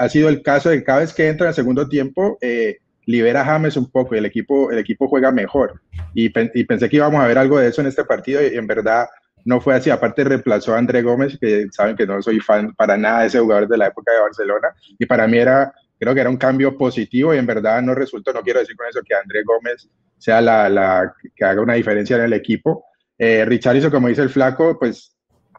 [0.00, 2.78] ha sido el caso de que cada vez que entra en el segundo tiempo, eh,
[3.06, 5.80] libera a James un poco y el equipo, el equipo juega mejor.
[6.12, 8.66] Y, y, pensé que íbamos a ver algo de eso en este partido y en
[8.66, 9.06] verdad
[9.48, 9.88] no fue así.
[9.88, 13.40] Aparte reemplazó a André Gómez, que saben que no soy fan para nada de ese
[13.40, 14.68] jugador de la época de Barcelona.
[14.98, 18.30] Y para mí era, creo que era un cambio positivo y en verdad no resultó,
[18.34, 22.16] no quiero decir con eso que André Gómez sea la, la que haga una diferencia
[22.16, 22.84] en el equipo.
[23.16, 25.16] Eh, Richarlison, como dice el flaco, pues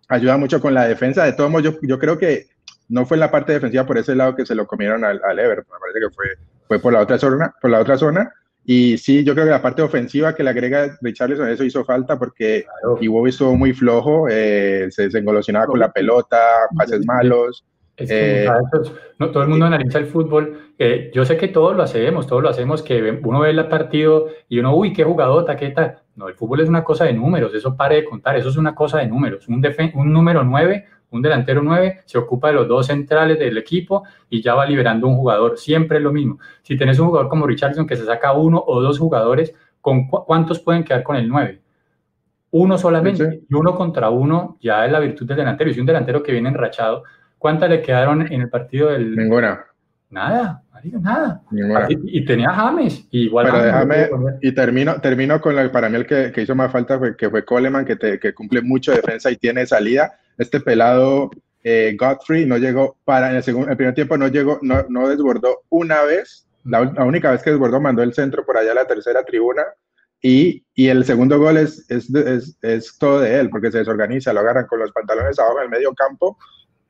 [0.07, 1.25] ayuda mucho con la defensa.
[1.25, 2.45] De todos modos, yo, yo creo que
[2.89, 5.39] no fue en la parte defensiva por ese lado que se lo comieron al, al
[5.39, 5.65] Everton.
[5.73, 6.25] Me parece que fue,
[6.67, 8.31] fue por la otra zona, por la otra zona
[8.71, 12.19] Y sí, yo creo que la parte ofensiva que le agrega Richarlison, eso hizo falta
[12.19, 12.99] porque claro.
[13.01, 16.37] Iwobi estuvo muy flojo, eh, se desengolosionaba con la pelota,
[16.77, 17.65] pases malos.
[17.97, 18.47] Eh,
[19.17, 20.73] no, todo el mundo analiza el fútbol.
[20.77, 24.27] Eh, yo sé que todos lo hacemos, todos lo hacemos, que uno ve el partido
[24.47, 25.97] y uno, uy, qué jugadota, qué tal.
[26.15, 28.75] No, el fútbol es una cosa de números, eso pare de contar, eso es una
[28.75, 29.47] cosa de números.
[29.47, 34.03] Un, un número 9, un delantero 9, se ocupa de los dos centrales del equipo
[34.29, 35.57] y ya va liberando un jugador.
[35.57, 36.39] Siempre es lo mismo.
[36.61, 40.59] Si tenés un jugador como Richardson que se saca uno o dos jugadores, ¿con ¿cuántos
[40.59, 41.61] pueden quedar con el 9?
[42.51, 43.41] Uno solamente.
[43.49, 45.69] Y uno contra uno ya es la virtud del delantero.
[45.69, 47.03] Y si un delantero que viene enrachado,
[47.39, 49.15] ¿Cuántas le quedaron en el partido del...?
[49.15, 49.65] Ninguna.
[50.09, 51.41] Nada, nada.
[51.89, 53.07] Y, tenía James.
[53.11, 54.09] igual Pero déjame,
[54.41, 57.29] y termino, termino con la, para mí el que, que hizo más falta fue, que
[57.29, 60.13] fue Coleman, que, te, que cumple mucho defensa y tiene salida.
[60.37, 61.31] Este pelado
[61.63, 65.07] eh, Godfrey no llegó para en el, segundo, el primer tiempo no llegó, no, no
[65.07, 66.45] desbordó una vez.
[66.63, 69.63] La, la, única vez que desbordó mandó el centro por allá a la tercera tribuna.
[70.21, 74.33] Y, y el segundo gol es, es, es, es, todo de él, porque se desorganiza,
[74.33, 76.37] lo agarran con los pantalones abajo en el medio campo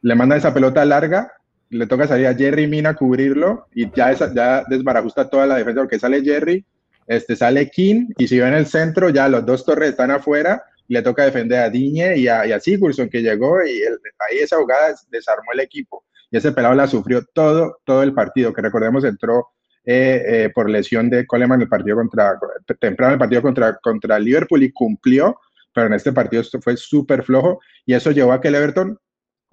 [0.01, 1.31] le manda esa pelota larga,
[1.69, 5.57] le toca salir a Jerry Mina a cubrirlo y ya, esa, ya desbarajusta toda la
[5.57, 6.65] defensa porque sale Jerry,
[7.07, 10.63] este, sale King y si va en el centro ya los dos torres están afuera,
[10.87, 13.81] le toca defender a Diñe y a, y a Sigurdsson que llegó y
[14.29, 16.03] ahí esa jugada desarmó el equipo.
[16.31, 19.49] Y ese pelado la sufrió todo, todo el partido, que recordemos entró
[19.85, 22.37] eh, eh, por lesión de Coleman el partido contra,
[22.79, 25.39] temprano el partido contra, contra Liverpool y cumplió,
[25.73, 28.99] pero en este partido esto fue súper flojo y eso llevó a que el Everton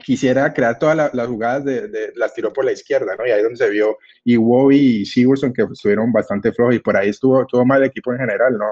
[0.06, 3.26] quisiera crear todas las jugadas de, las tiró por la izquierda, ¿no?
[3.26, 6.78] Y ahí es donde se vio y Wobby y Sigurdsson que estuvieron bastante flojos y
[6.78, 8.66] por ahí estuvo, estuvo mal el equipo en general, ¿no?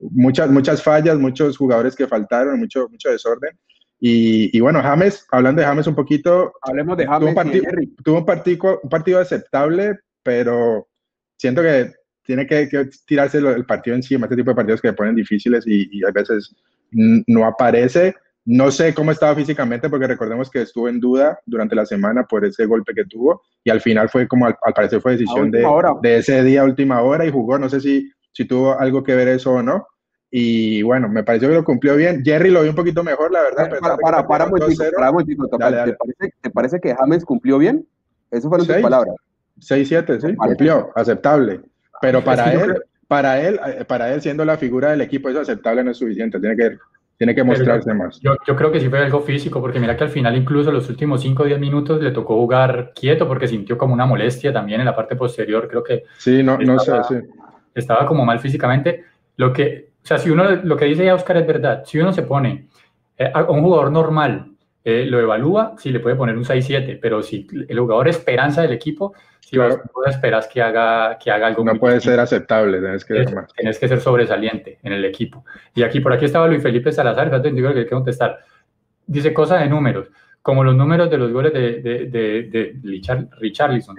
[0.00, 3.50] Muchas, muchas fallas, muchos jugadores que faltaron, mucho, mucho desorden.
[4.00, 7.20] Y, y bueno, James, hablando de James un poquito, hablemos de James.
[7.20, 7.64] Tuvo un, partido,
[8.02, 10.88] tuvo un, partido, un partido aceptable, pero
[11.36, 14.94] siento que tiene que, que, tirarse el partido encima, este tipo de partidos que le
[14.94, 16.56] ponen difíciles y, y a veces
[16.92, 18.14] no aparece.
[18.50, 22.46] No sé cómo estaba físicamente porque recordemos que estuvo en duda durante la semana por
[22.46, 25.66] ese golpe que tuvo y al final fue como, al, parecer fue decisión de,
[26.00, 27.58] de, ese día, última hora y jugó.
[27.58, 29.86] No sé si, si tuvo algo que ver eso o no.
[30.30, 32.24] Y bueno, me pareció que lo cumplió bien.
[32.24, 33.68] Jerry lo vio un poquito mejor, la verdad.
[33.68, 35.24] Para, para, para, muy para, muy
[35.58, 35.92] dale, dale.
[35.92, 37.86] ¿Te, parece, ¿Te, parece, que James cumplió bien?
[38.30, 39.14] Eso fueron tus palabras.
[39.60, 41.60] 6-7, sí, cumplió, aceptable.
[42.00, 45.84] Pero para él, para él, eh, para él siendo la figura del equipo, eso aceptable
[45.84, 46.40] no es suficiente.
[46.40, 46.78] Tiene que
[47.18, 48.20] tiene que mostrarse más.
[48.20, 50.88] Yo, yo, creo que sí fue algo físico, porque mira que al final incluso los
[50.88, 54.80] últimos 5 o 10 minutos le tocó jugar quieto porque sintió como una molestia también
[54.80, 56.04] en la parte posterior, creo que...
[56.16, 57.16] Sí, no, no sé, sí.
[57.74, 59.04] Estaba como mal físicamente.
[59.36, 62.12] Lo que, o sea, si uno, lo que dice ya Oscar es verdad, si uno
[62.12, 62.68] se pone
[63.16, 64.52] eh, a un jugador normal,
[64.90, 68.72] eh, lo evalúa, sí le puede poner un 6-7, pero si el jugador esperanza del
[68.72, 69.82] equipo, si claro.
[69.92, 71.62] vos esperas que haga, que haga algo.
[71.62, 73.52] No puede ser aceptable, tienes que, ser más.
[73.52, 75.44] tienes que ser sobresaliente en el equipo.
[75.74, 78.38] Y aquí, por aquí estaba Luis Felipe Salazar, digo que hay que contestar.
[79.06, 80.08] Dice cosas de números,
[80.40, 83.94] como los números de los goles de, de, de, de Richarlison.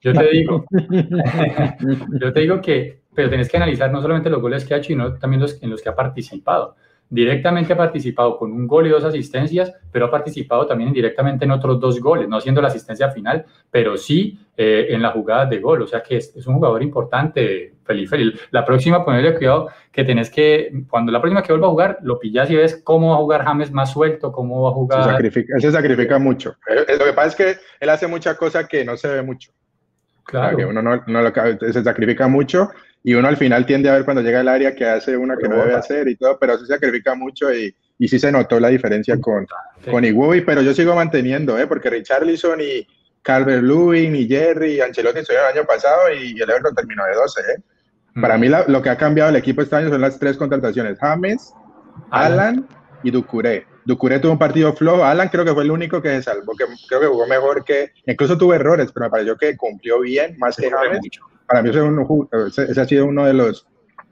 [0.00, 0.64] Yo te digo,
[2.18, 4.88] yo te digo que, pero tienes que analizar no solamente los goles que ha hecho,
[4.88, 6.76] sino también los en los que ha participado
[7.10, 11.50] directamente ha participado con un gol y dos asistencias, pero ha participado también indirectamente en
[11.50, 15.58] otros dos goles, no haciendo la asistencia final, pero sí eh, en la jugada de
[15.58, 15.82] gol.
[15.82, 18.32] O sea que es, es un jugador importante, Felipe.
[18.52, 22.20] La próxima, ponerle cuidado, que tenés que, cuando la próxima que vuelva a jugar, lo
[22.20, 25.02] pillas y ves cómo va a jugar James más suelto, cómo va a jugar.
[25.02, 26.54] Se sacrifica, él se sacrifica mucho.
[26.68, 29.50] Lo que pasa es que él hace mucha cosa que no se ve mucho.
[30.22, 30.56] Claro.
[30.56, 32.70] que uno no, no lo, se sacrifica mucho
[33.02, 35.48] y uno al final tiende a ver cuando llega al área que hace una que
[35.48, 38.68] no debe hacer y todo, pero se sacrifica mucho y, y sí se notó la
[38.68, 39.46] diferencia con,
[39.82, 39.90] sí.
[39.90, 41.66] con Iwobi, pero yo sigo manteniendo, ¿eh?
[41.66, 42.86] porque Richarlison y
[43.22, 47.14] Calvert Lewin y Jerry y Ancelotti estuvieron el año pasado y el Everton terminó de
[47.14, 47.40] 12.
[47.40, 47.62] ¿eh?
[48.14, 48.20] Mm.
[48.20, 50.98] Para mí la, lo que ha cambiado el equipo este año son las tres contrataciones,
[50.98, 51.54] James,
[52.10, 52.68] Alan, Alan
[53.02, 53.66] y Ducuré.
[53.86, 56.66] Ducuré tuvo un partido flojo, Alan creo que fue el único que se salvó, que
[56.86, 60.56] creo que jugó mejor que, incluso tuvo errores, pero me pareció que cumplió bien, más
[60.56, 61.00] que James.
[61.00, 63.66] Mucho para mí ese, un, ese, ha sido uno de los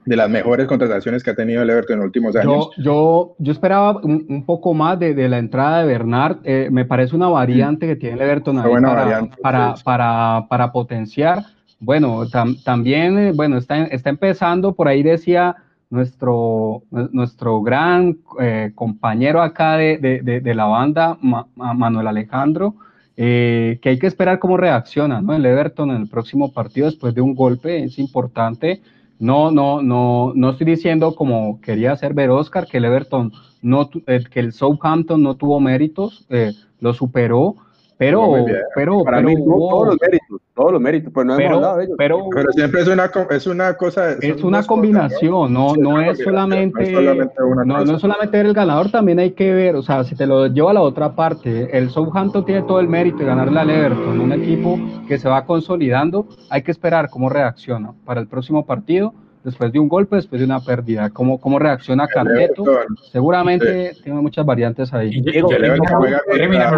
[0.05, 2.69] de las mejores contrataciones que ha tenido el Everton en los últimos años.
[2.77, 6.37] Yo, yo, yo esperaba un, un, poco más de, de, la entrada de Bernard.
[6.43, 9.83] Eh, me parece una variante que tiene el Everton ahí para, variante, para, sí.
[9.83, 11.43] para, para, potenciar.
[11.79, 15.55] Bueno, tam, también, eh, bueno, está, está empezando, por ahí decía
[15.89, 22.75] nuestro, nuestro gran eh, compañero acá de, de, de, la banda, Ma, Manuel Alejandro,
[23.21, 25.33] eh, que hay que esperar cómo reacciona ¿no?
[25.33, 28.81] el Everton en el próximo partido después de un golpe, es importante.
[29.19, 33.89] No, no, no, no estoy diciendo como quería hacer ver Oscar que el Everton no,
[34.07, 37.57] eh, que el Southampton no tuvo méritos, eh, lo superó,
[37.99, 41.77] Pero, pero, para mí todos los méritos, todos los méritos, pues no pero, hemos hablado
[41.79, 41.95] de ellos.
[41.97, 44.13] Pero, pero siempre es una, es una cosa.
[44.21, 47.33] Es una combinación, no, no, es solamente, no es solamente,
[47.65, 50.47] no, no es solamente el ganador, también hay que ver, o sea, si te lo
[50.47, 54.21] llevo a la otra parte, el Southampton tiene todo el mérito de ganarle al Everton,
[54.21, 59.13] un equipo que se va consolidando, hay que esperar cómo reacciona para el próximo partido
[59.43, 61.09] después de un golpe, después de una pérdida.
[61.09, 62.63] ¿Cómo, cómo reacciona Carleto?
[63.11, 65.21] Seguramente tiene muchas variantes ahí.
[65.21, 66.71] Termina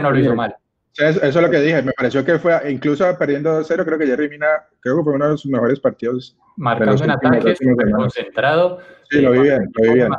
[0.00, 0.54] no lo hizo mal.
[0.98, 4.28] Eso, es lo que dije, me pareció que fue, incluso perdiendo cero, creo que Jerry
[4.28, 4.48] Mina,
[4.80, 6.36] creo que fue uno de sus mejores partidos.
[6.56, 7.60] Marcando en ataques,
[7.94, 8.80] concentrado.
[9.08, 10.10] Sí, lo vi bien, lo vi bien.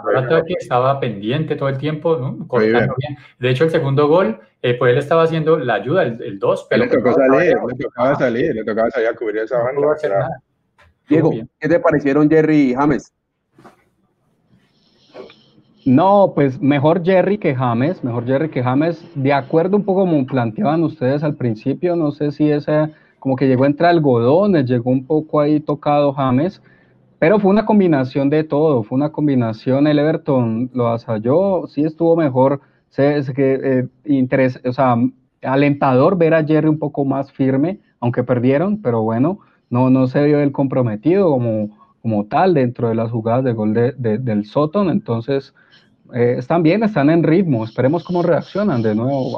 [0.57, 2.59] Estaba pendiente todo el tiempo, ¿no?
[2.59, 2.89] bien.
[3.39, 6.67] De hecho, el segundo gol, eh, pues él estaba haciendo la ayuda, el 2.
[6.71, 9.81] Le tocó salir, le tocaba salir, le tocaba salir a cubrir esa banda.
[11.09, 13.11] Diego, ¿qué te parecieron Jerry y James?
[15.85, 20.25] No, pues mejor Jerry que James, mejor Jerry que James, de acuerdo un poco como
[20.25, 25.05] planteaban ustedes al principio, no sé si ese como que llegó entre algodones, llegó un
[25.05, 26.61] poco ahí tocado James,
[27.17, 32.15] pero fue una combinación de todo, fue una combinación, el Everton lo asalló, sí estuvo
[32.15, 34.95] mejor, sé, que eh, o sea,
[35.41, 39.39] alentador ver a Jerry un poco más firme, aunque perdieron, pero bueno,
[39.69, 43.73] no, no se vio el comprometido como, como tal dentro de las jugadas de gol
[43.73, 45.53] de, del Soton, entonces
[46.13, 49.37] eh, están bien, están en ritmo, esperemos cómo reaccionan de nuevo.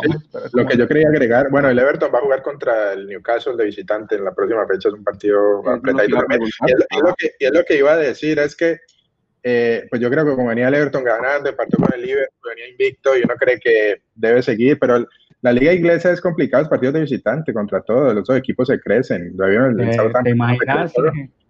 [0.53, 3.65] lo que yo quería agregar, bueno, el Everton va a jugar contra el Newcastle de
[3.65, 6.07] visitante en la próxima fecha, es un partido apretado.
[6.07, 6.13] Y,
[7.43, 8.79] es, lo que, iba a decir, es que
[9.43, 12.69] eh, pues yo creo que como venía el Everton ganando, partió con el Liverpool, venía
[12.69, 15.05] invicto y uno cree que debe seguir, pero
[15.41, 19.35] la liga inglesa es complicada, los partidos de visitante contra todos, los equipos se crecen.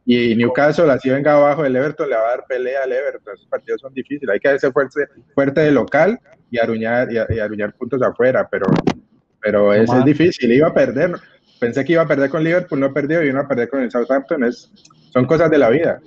[0.06, 3.34] Y Newcastle, así venga abajo el Everton, le va a dar pelea al Everton.
[3.36, 4.34] Esos partidos son difíciles.
[4.34, 8.66] Hay que hacerse fuerte, fuerte de local y aruñar, y, aruñar puntos afuera, pero,
[9.42, 10.52] pero es, es, difícil.
[10.52, 11.12] Iba a perder.
[11.60, 13.92] Pensé que iba a perder con Liverpool, no perdió, y iba a perder con el
[13.92, 14.46] Southampton.
[14.46, 14.72] Es,
[15.12, 16.00] son cosas de la vida.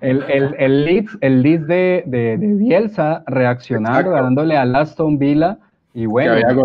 [0.00, 5.58] el, el, el, Leeds, el Leeds de, de, de Bielsa reaccionando, ganándole al Aston Villa
[5.94, 6.64] y bueno, eso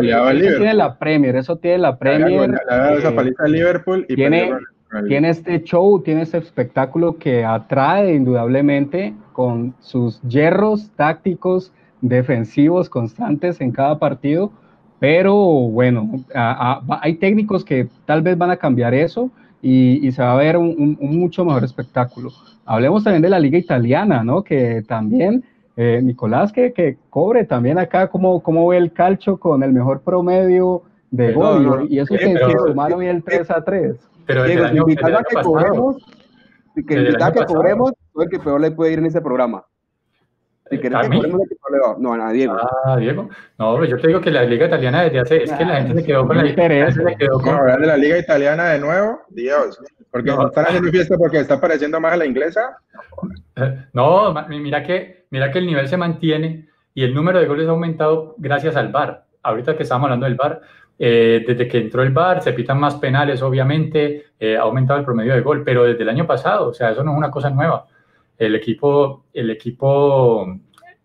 [0.57, 2.49] tiene la Premier, eso tiene la Premier.
[2.97, 4.51] esa paliza de Liverpool y tiene,
[5.07, 13.61] tiene este show, tiene este espectáculo que atrae indudablemente con sus hierros tácticos defensivos constantes
[13.61, 14.51] en cada partido,
[14.99, 19.29] pero bueno, hay técnicos que tal vez van a cambiar eso
[19.61, 22.31] y, se va a ver un, un, mucho mejor espectáculo.
[22.65, 24.43] Hablemos también de la liga italiana, ¿no?
[24.43, 25.43] Que también
[25.81, 30.01] eh, Nicolás, que, que, cobre también acá cómo, cómo ve el calcio con el mejor
[30.01, 31.87] promedio de gol.
[31.89, 33.95] y eso que se sumaron el 3 a 3.
[34.25, 34.95] Pero el año, que
[35.41, 35.95] cobremos,
[36.85, 39.63] que el que cobremos, el que peor le puede ir en ese programa.
[40.69, 42.57] Si eh, querés que cobremos, no, a Diego.
[42.83, 43.29] Ah, Diego.
[43.57, 46.05] No, yo te digo que la liga italiana desde hace, es que la gente se
[46.05, 46.93] quedó con la interés.
[46.93, 47.55] Se quedó con...
[47.55, 49.79] No, de la liga italiana de nuevo, Dios.
[50.11, 50.47] Porque no.
[50.47, 52.75] están haciendo fiesta porque está pareciendo más a la inglesa.
[53.93, 57.71] No, mira que, mira que el nivel se mantiene y el número de goles ha
[57.71, 59.25] aumentado gracias al VAR.
[59.43, 60.61] Ahorita que estamos hablando del VAR,
[60.97, 65.05] eh, desde que entró el VAR se pitan más penales, obviamente, eh, ha aumentado el
[65.05, 67.49] promedio de gol, pero desde el año pasado, o sea, eso no es una cosa
[67.49, 67.85] nueva.
[68.37, 70.45] El equipo, el equipo,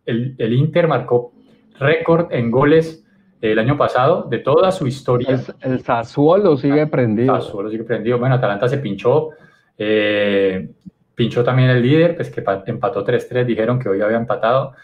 [0.07, 1.33] el, el Inter marcó
[1.79, 3.05] récord en goles
[3.41, 5.29] el año pasado, de toda su historia.
[5.31, 7.35] El, el Sassuolo sigue prendido.
[7.35, 8.19] El Sassuolo sigue prendido.
[8.19, 9.31] Bueno, Atalanta se pinchó.
[9.77, 10.71] Eh,
[11.15, 14.75] pinchó también el líder, pues que empató 3-3, dijeron que hoy había empatado.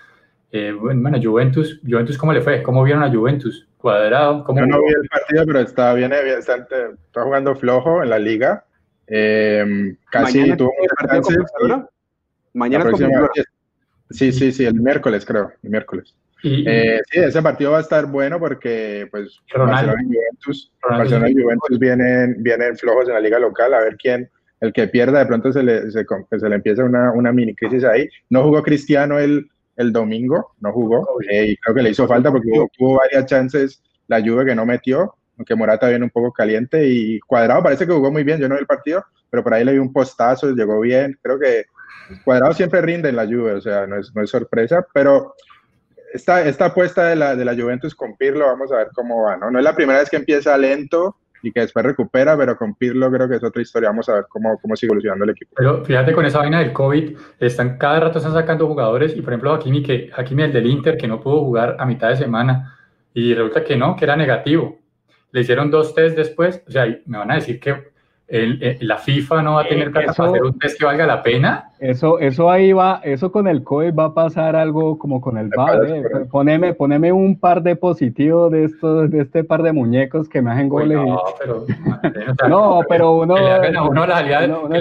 [0.53, 2.63] Eh, bueno, Juventus, Juventus, ¿cómo le fue?
[2.63, 3.69] ¿Cómo vieron a Juventus?
[3.77, 4.45] Cuadrado.
[4.45, 8.19] ¿cómo Yo no vi el partido, pero está bien, está, está jugando flojo en la
[8.19, 8.65] liga.
[9.07, 11.89] Eh, casi Mañana tuvo muchas
[12.53, 12.91] Mañana
[14.11, 16.15] Sí, sí, sí, el miércoles creo, el miércoles.
[16.43, 21.35] Eh, sí, ese partido va a estar bueno porque pues Barcelona y Juventus, Barcelona y
[21.35, 24.29] Juventus vienen, vienen flojos en la liga local, a ver quién,
[24.61, 27.85] el que pierda de pronto se le, se, se le empieza una, una, mini crisis
[27.85, 28.09] ahí.
[28.29, 32.31] No jugó Cristiano el, el domingo, no jugó, eh, y creo que le hizo falta
[32.31, 36.87] porque tuvo, varias chances la lluvia que no metió, aunque Morata viene un poco caliente
[36.87, 39.65] y Cuadrado parece que jugó muy bien, yo no vi el partido, pero por ahí
[39.65, 41.65] le di un postazo, llegó bien, creo que
[42.25, 45.35] Cuadrado siempre rinde en la lluvia, o sea, no es, no es sorpresa, pero
[46.13, 49.37] esta, esta apuesta de la, de la Juventus con Pirlo, vamos a ver cómo va,
[49.37, 49.51] ¿no?
[49.51, 53.11] No es la primera vez que empieza lento y que después recupera, pero con Pirlo
[53.11, 53.89] creo que es otra historia.
[53.89, 55.53] Vamos a ver cómo, cómo sigue evolucionando el equipo.
[55.57, 59.33] Pero fíjate con esa vaina del COVID, están cada rato están sacando jugadores y por
[59.33, 62.77] ejemplo Hakimi, que, Hakimi el del Inter, que no pudo jugar a mitad de semana
[63.15, 64.79] y resulta que no, que era negativo.
[65.33, 67.90] Le hicieron dos test después, o sea, me van a decir que
[68.31, 71.05] el, la FIFA no va a tener eh, plata para hacer un test que valga
[71.05, 71.71] la pena.
[71.81, 75.49] Eso, eso ahí va, eso con el COVID va a pasar algo como con el
[75.49, 75.85] VAR.
[75.89, 76.03] Eh.
[76.31, 80.53] Poneme, poneme, un par de positivos de estos, de este par de muñecos que me
[80.53, 80.97] hacen goles.
[80.97, 81.67] no, pero,
[82.49, 83.35] no, pero uno,
[83.89, 84.19] uno, la,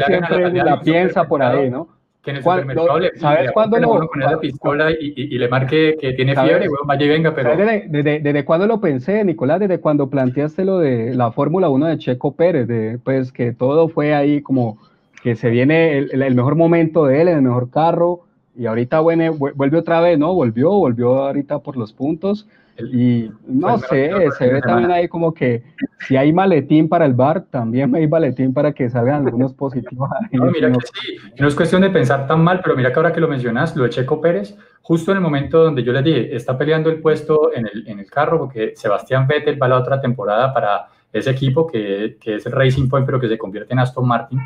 [0.06, 1.99] siempre la piensa por ahí, ¿no?
[2.30, 5.98] Que en el supermercado le, ¿Sabes cuándo lo con la pistola y, y, le marque
[6.00, 7.56] que tiene fiebre, bueno, vaya y venga, pero...
[7.56, 9.60] Desde, desde, desde, cuándo lo pensé, Nicolás?
[9.60, 13.90] Desde cuando planteaste lo de la Fórmula 1 de Checo Pérez, de, pues que todo
[13.90, 14.78] fue ahí como
[15.24, 18.22] que se viene el, el mejor momento de él, el mejor carro,
[18.56, 20.34] y ahorita bueno, vuelve otra vez, ¿no?
[20.34, 22.48] Volvió, volvió ahorita por los puntos,
[22.92, 25.64] y no sé, se ve también ahí como que
[26.08, 30.10] si hay maletín para el bar, también hay maletín para que salgan algunos positivos.
[30.32, 33.12] No, mira que sí, no es cuestión de pensar tan mal, pero mira que ahora
[33.12, 36.36] que lo mencionas, lo de Checo Pérez, justo en el momento donde yo les dije,
[36.36, 39.78] está peleando el puesto en el, en el carro, porque Sebastián Vettel va a la
[39.78, 43.74] otra temporada para ese equipo que, que es el Racing Point, pero que se convierte
[43.74, 44.40] en Aston Martin,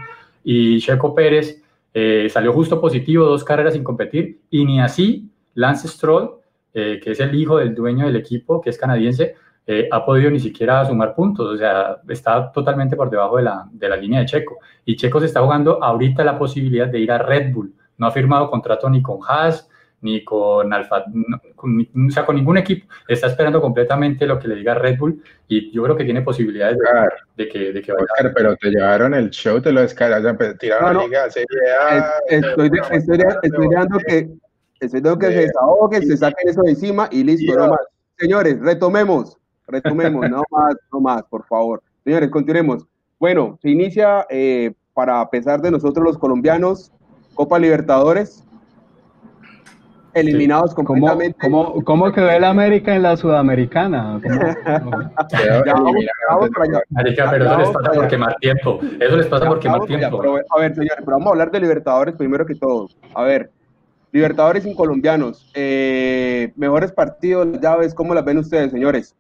[0.43, 1.61] y Checo Pérez
[1.93, 6.42] eh, salió justo positivo, dos carreras sin competir, y ni así Lance Stroll
[6.73, 10.29] eh, que es el hijo del dueño del equipo, que es canadiense, eh, ha podido
[10.29, 14.19] ni siquiera sumar puntos, o sea, está totalmente por debajo de la, de la línea
[14.19, 14.57] de Checo.
[14.83, 17.73] Y Checo se está jugando ahorita la posibilidad de ir a Red Bull.
[17.97, 19.69] No ha firmado contrato ni con Haas,
[20.01, 22.87] ni con Alfa, o sea, con ningún equipo.
[23.07, 26.77] Está esperando completamente lo que le diga Red Bull y yo creo que tiene posibilidades
[27.37, 28.33] de, que, de que vaya.
[28.35, 31.47] pero te llevaron el show, te lo descargaron, tiraron la liga, serie
[32.27, 33.67] Estoy, estoy, estoy,
[34.07, 34.29] que
[34.89, 37.79] tengo que se desahogue, se saquen eso de encima y listo, no más.
[38.17, 41.81] Señores, retomemos, retomemos, no más, no más, por favor.
[42.03, 42.85] Señores, continuemos.
[43.19, 46.91] Bueno, se inicia, eh, para pesar de nosotros los colombianos,
[47.33, 48.43] Copa Libertadores,
[50.13, 51.37] eliminados completamente.
[51.41, 54.15] ¿Cómo, cómo, cómo quedó el América en la Sudamericana?
[56.95, 58.79] América, pero eso les pasa por quemar tiempo.
[58.99, 60.21] Eso les pasa por quemar tiempo.
[60.21, 62.87] a ver, señores, pero vamos a hablar de Libertadores primero que todo.
[63.15, 63.51] A ver,
[64.13, 65.49] Libertadores sin colombianos.
[65.55, 69.15] Eh, mejores partidos, llaves, ¿cómo las ven ustedes, señores?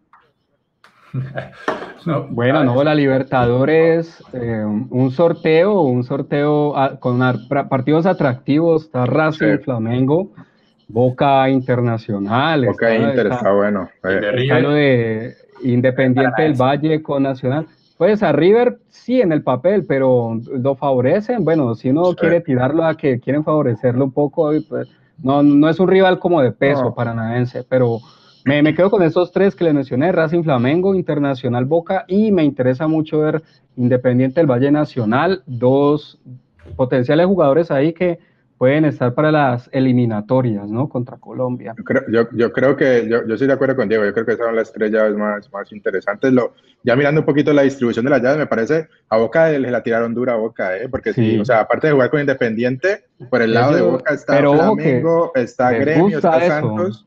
[2.29, 7.19] bueno, no, la Libertadores, eh, un sorteo, un sorteo ah, con
[7.67, 10.29] partidos atractivos, está Racing, Flamengo,
[10.87, 12.67] Boca Internacional.
[12.67, 13.89] Boca Inter está, bueno.
[14.03, 15.33] Está lo de
[15.63, 17.65] Independiente del Valle con Nacional.
[18.03, 21.45] Pues a River sí en el papel, pero lo favorecen.
[21.45, 24.89] Bueno, si uno quiere tirarlo a que quieren favorecerlo un poco, pues,
[25.19, 27.99] no, no es un rival como de peso para Nadense, pero
[28.43, 32.43] me, me, quedo con esos tres que le mencioné, Racing Flamengo, Internacional Boca, y me
[32.43, 33.41] interesa mucho ver
[33.77, 36.19] Independiente del Valle Nacional, dos
[36.75, 38.19] potenciales jugadores ahí que
[38.63, 40.87] pueden estar para las eliminatorias, ¿no?
[40.87, 41.73] Contra Colombia.
[41.77, 44.25] Yo creo, yo, yo creo que, yo, yo, estoy de acuerdo con Diego, yo creo
[44.25, 46.31] que esas son las tres llaves más, más interesantes.
[46.31, 49.69] Lo, ya mirando un poquito la distribución de las llaves, me parece, a Boca les
[49.69, 50.87] la tiraron dura a Boca, ¿eh?
[50.87, 51.37] Porque sí.
[51.37, 55.71] o sea, aparte de jugar con Independiente, por el lado de Boca está Flamengo, está
[55.73, 57.05] Gremio, está Santos.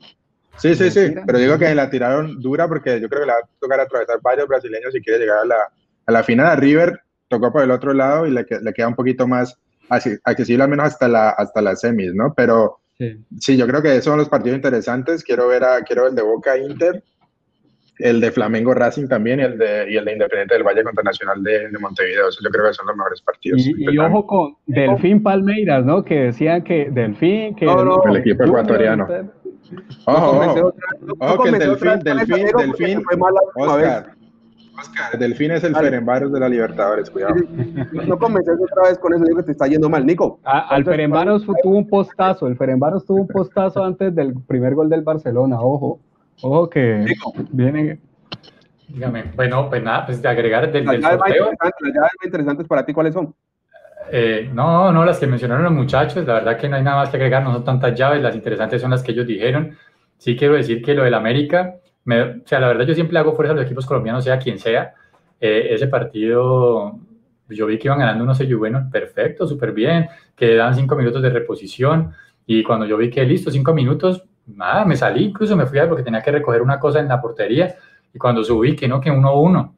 [0.58, 3.38] Sí, sí, sí, pero digo que la tiraron dura porque yo creo que le va
[3.38, 5.56] a tocar atravesar varios brasileños si quiere llegar a la,
[6.04, 6.48] a la final.
[6.48, 10.64] A River tocó por el otro lado y le, le queda un poquito más accesible
[10.64, 12.34] al menos hasta la, hasta las semis, ¿no?
[12.34, 13.56] Pero sí.
[13.56, 15.22] yo creo que esos son los partidos interesantes.
[15.22, 17.02] Quiero ver a, quiero el de Boca Inter,
[17.98, 21.02] el de Flamengo Racing también y el de, y el de Independiente del Valle contra
[21.02, 22.26] Nacional de, de Montevideo.
[22.30, 23.62] yo creo que son los mejores partidos.
[23.66, 26.04] Y, ojo con Delfín Palmeiras, ¿no?
[26.04, 29.06] Que decían que Delfín, que el equipo ecuatoriano.
[30.04, 30.72] Ojo,
[31.18, 33.02] ojo, que el Delfín, Delfín, Delfín,
[33.56, 34.15] Oscar,
[34.78, 37.34] Oscar, Delfín es el ah, Ferenbaros de la Libertadores, cuidado.
[38.06, 40.40] No comences otra vez con eso, digo que te está yendo mal, Nico.
[40.44, 44.88] Ah, al Ferenbaros tuvo un postazo, el Ferenbaros tuvo un postazo antes del primer gol
[44.88, 46.00] del Barcelona, ojo.
[46.42, 47.32] Ojo que Nico.
[47.50, 47.98] viene.
[48.88, 51.50] Dígame, bueno, pues nada, pues de agregar del, del sorteo.
[51.60, 53.34] Las llaves más interesantes para ti, ¿cuáles son?
[54.10, 57.10] Eh, no, no, las que mencionaron los muchachos, la verdad que no hay nada más
[57.10, 59.76] que agregar, no son tantas llaves, las interesantes son las que ellos dijeron.
[60.18, 61.76] Sí quiero decir que lo del América,
[62.06, 64.94] o sea, la verdad yo siempre hago fuerza a los equipos colombianos, sea quien sea.
[65.40, 66.98] Eh, ese partido,
[67.48, 71.22] yo vi que iban ganando unos sellos buenos, perfecto, súper bien, que dan cinco minutos
[71.22, 72.12] de reposición.
[72.46, 75.88] Y cuando yo vi que listo, cinco minutos, nada, me salí, incluso me fui a
[75.88, 77.74] porque tenía que recoger una cosa en la portería.
[78.14, 79.76] Y cuando subí, que no, que uno uno.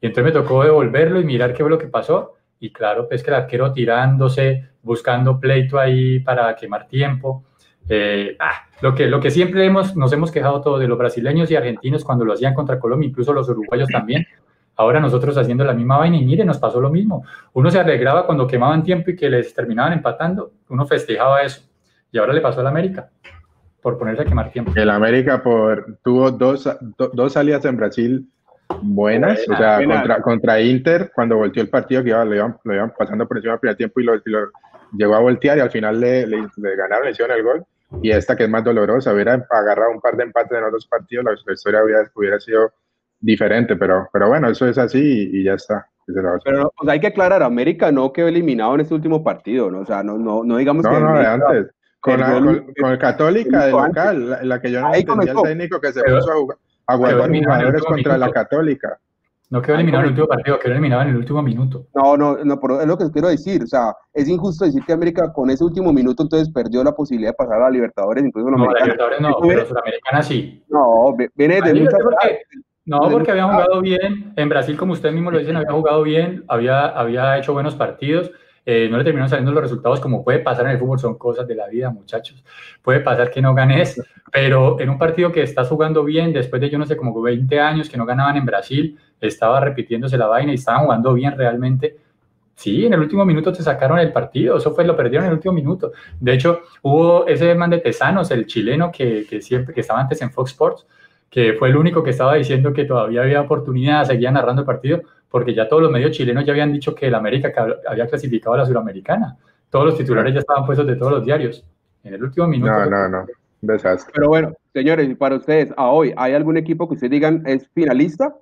[0.00, 2.34] Y entonces me tocó devolverlo y mirar qué fue lo que pasó.
[2.60, 7.44] Y claro, pues que el arquero tirándose, buscando pleito ahí para quemar tiempo.
[7.88, 11.50] Eh, ah, lo, que, lo que siempre hemos, nos hemos quejado todos de los brasileños
[11.50, 14.26] y argentinos cuando lo hacían contra Colombia, incluso los uruguayos también.
[14.76, 17.24] Ahora nosotros haciendo la misma vaina y mire, nos pasó lo mismo.
[17.52, 20.52] Uno se alegraba cuando quemaban tiempo y que les terminaban empatando.
[20.68, 21.62] Uno festejaba eso.
[22.10, 23.08] Y ahora le pasó al América
[23.80, 24.72] por ponerse a quemar tiempo.
[24.74, 26.68] El América por, tuvo dos,
[27.12, 28.28] dos salidas en Brasil
[28.82, 29.40] buenas.
[29.48, 32.92] O sea, contra, contra, Inter, cuando volteó el partido, que iba, lo, iban, lo, iban,
[32.96, 34.20] pasando por encima del primer tiempo y lo,
[34.96, 37.64] llegó a voltear y al final le, le, ganaron, le hicieron el gol.
[38.02, 41.24] Y esta que es más dolorosa, hubiera agarrado un par de empates en otros partidos,
[41.24, 42.72] la, historia hubiera, hubiera, sido
[43.20, 45.88] diferente, pero, pero bueno, eso es así y, ya está.
[46.06, 49.80] Pero o sea, hay que aclarar, América no quedó eliminado en este último partido, ¿no?
[49.80, 51.00] O sea, no, no, no digamos no, que...
[51.00, 51.74] No, de antes.
[52.00, 52.34] Con, la,
[52.78, 56.30] con, el Católica de local, la, que yo no entendía el técnico que se puso
[56.30, 58.98] a jugar a guardar jugadores contra la Católica.
[59.50, 61.86] No quedó eliminado en el último partido, quedó eliminado en el último minuto.
[61.94, 63.62] No, no, no, pero es lo que quiero decir.
[63.62, 67.30] O sea, es injusto decir que América con ese último minuto entonces perdió la posibilidad
[67.30, 70.64] de pasar a la Libertadores, incluso la no, la Libertadores no, pero Sudamericana sí.
[70.68, 72.38] No, viene de muchas porque,
[72.86, 74.32] No, porque había jugado bien.
[74.36, 78.30] En Brasil, como ustedes mismos lo dicen, había jugado bien, había, había hecho buenos partidos.
[78.66, 81.46] Eh, no le terminaron saliendo los resultados como puede pasar en el fútbol, son cosas
[81.46, 82.42] de la vida, muchachos.
[82.82, 84.00] Puede pasar que no ganes,
[84.32, 87.60] pero en un partido que estás jugando bien, después de yo no sé, como 20
[87.60, 91.96] años que no ganaban en Brasil, estaba repitiéndose la vaina y estaban jugando bien realmente.
[92.54, 95.36] Sí, en el último minuto te sacaron el partido, eso fue, lo perdieron en el
[95.36, 95.92] último minuto.
[96.20, 100.22] De hecho, hubo ese man de Tesanos, el chileno que, que siempre, que estaba antes
[100.22, 100.86] en Fox Sports,
[101.28, 105.02] que fue el único que estaba diciendo que todavía había oportunidad, seguía narrando el partido,
[105.34, 107.52] porque ya todos los medios chilenos ya habían dicho que el América
[107.88, 109.36] había clasificado a la Suramericana.
[109.68, 111.66] Todos los titulares ya estaban puestos de todos los diarios.
[112.04, 112.70] En el último minuto.
[112.70, 113.26] No, no, no.
[113.60, 114.12] Desastre.
[114.14, 118.32] Pero bueno, señores, para ustedes, a hoy, ¿hay algún equipo que ustedes digan es finalista?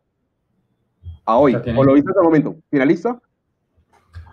[1.24, 3.18] A hoy, o lo viste hasta el momento, ¿finalista?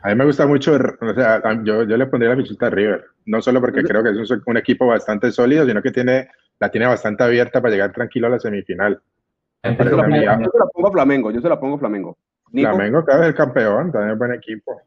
[0.03, 3.05] A mí me gusta mucho, o sea, yo, yo le pondría la fichita a River,
[3.25, 6.27] no solo porque creo que es un, un, equipo bastante sólido, sino que tiene,
[6.59, 8.99] la tiene bastante abierta para llegar tranquilo a la semifinal.
[9.63, 12.17] Yo se la pongo Flamengo, yo se la pongo Flamengo.
[12.51, 14.81] Flamengo, cada vez el campeón, también es buen equipo.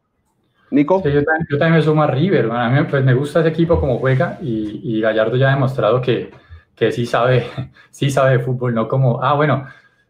[0.73, 1.03] Nico.
[1.05, 2.51] yo, también, me sumo a River.
[2.51, 6.31] a mí pues, me gusta ese equipo como juega y, Gallardo ya ha demostrado que,
[6.75, 7.47] que, sí, sabe,
[7.91, 9.67] sí sabe de fútbol, no como, ah, bueno,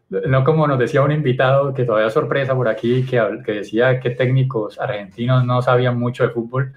[0.09, 4.11] no como nos decía un invitado que todavía sorpresa por aquí, que, que decía que
[4.11, 6.73] técnicos argentinos no sabían mucho de fútbol.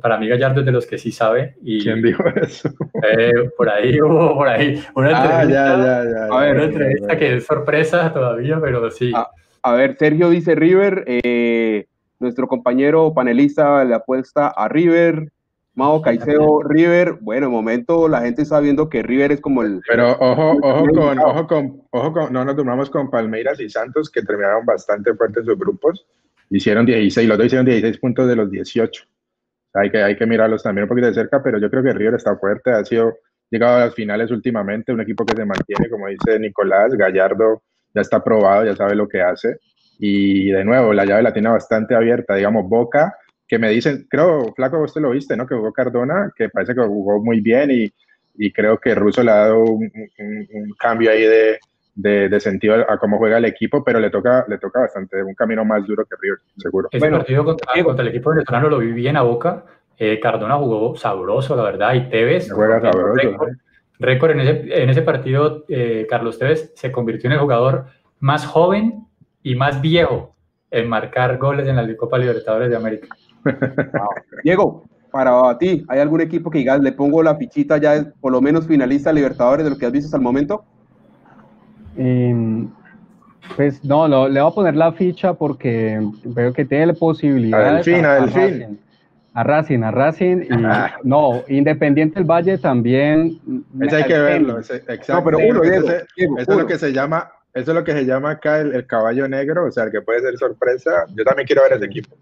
[0.00, 1.56] Para mí Gallardo es de los que sí sabe.
[1.62, 2.70] Y, ¿Quién dijo eso?
[3.02, 6.64] Eh, por ahí hubo, por ahí, una ah, entrevista, ya, ya, ya, a ver, una
[6.64, 9.10] entrevista que es sorpresa todavía, pero sí.
[9.14, 9.28] Ah,
[9.62, 11.86] a ver, Sergio dice River, eh,
[12.18, 15.30] nuestro compañero panelista le apuesta a River,
[15.74, 19.80] Mao Caicedo, River, bueno, en momento la gente está viendo que River es como el...
[19.86, 24.10] Pero ojo, ojo con, ojo con, ojo con, no nos tomamos con Palmeiras y Santos,
[24.10, 26.06] que terminaron bastante fuertes sus grupos,
[26.50, 29.04] hicieron 16, los dos hicieron 16 puntos de los 18.
[29.74, 32.14] Hay que, hay que mirarlos también un poquito de cerca, pero yo creo que River
[32.14, 33.14] está fuerte, ha sido
[33.50, 37.62] llegado a las finales últimamente, un equipo que se mantiene, como dice Nicolás, Gallardo
[37.94, 39.58] ya está probado, ya sabe lo que hace.
[39.98, 43.16] Y de nuevo, la llave la tiene bastante abierta, digamos, Boca,
[43.46, 45.46] que me dicen, creo, Flaco, vos te lo viste, ¿no?
[45.46, 47.92] Que jugó Cardona, que parece que jugó muy bien y,
[48.36, 49.90] y creo que Russo le ha dado un,
[50.78, 51.58] cambio ahí de,
[52.28, 55.64] de, sentido a cómo juega el equipo, pero le toca, le toca bastante, un camino
[55.64, 56.88] más duro que River, seguro.
[56.90, 59.64] Ese bueno, partido contra, el equipo venezolano lo vi bien a Boca,
[59.98, 62.50] eh, Cardona jugó sabroso, la verdad, y Tevez.
[62.50, 63.50] Juega sabroso récord
[64.00, 67.86] en ese, en ese partido, eh, Carlos Tevez se convirtió en el jugador
[68.18, 69.06] más joven
[69.42, 70.34] y más viejo
[70.70, 73.08] en marcar goles en la Copa Libertadores de América.
[74.44, 78.40] Diego, para ti, ¿hay algún equipo que digas, le pongo la fichita ya, por lo
[78.40, 80.64] menos finalista Libertadores de lo que has visto hasta el momento?
[81.96, 82.68] Em,
[83.56, 87.76] pues no, le voy a poner la ficha porque veo que tiene la posibilidad.
[87.76, 88.78] Al fin, al fin.
[89.32, 90.42] A Racing, a Racing.
[90.42, 90.98] Y, ah.
[91.04, 93.38] No, Independiente del Valle también.
[93.80, 94.58] Eso hay que verlo.
[94.58, 95.14] exacto.
[95.14, 98.30] No, pero uno, eso, es lo que se llama, eso es lo que se llama
[98.30, 100.90] acá el, caballo negro, o sea, el que puede ser sorpresa.
[101.14, 102.16] Yo también quiero ver ese equipo.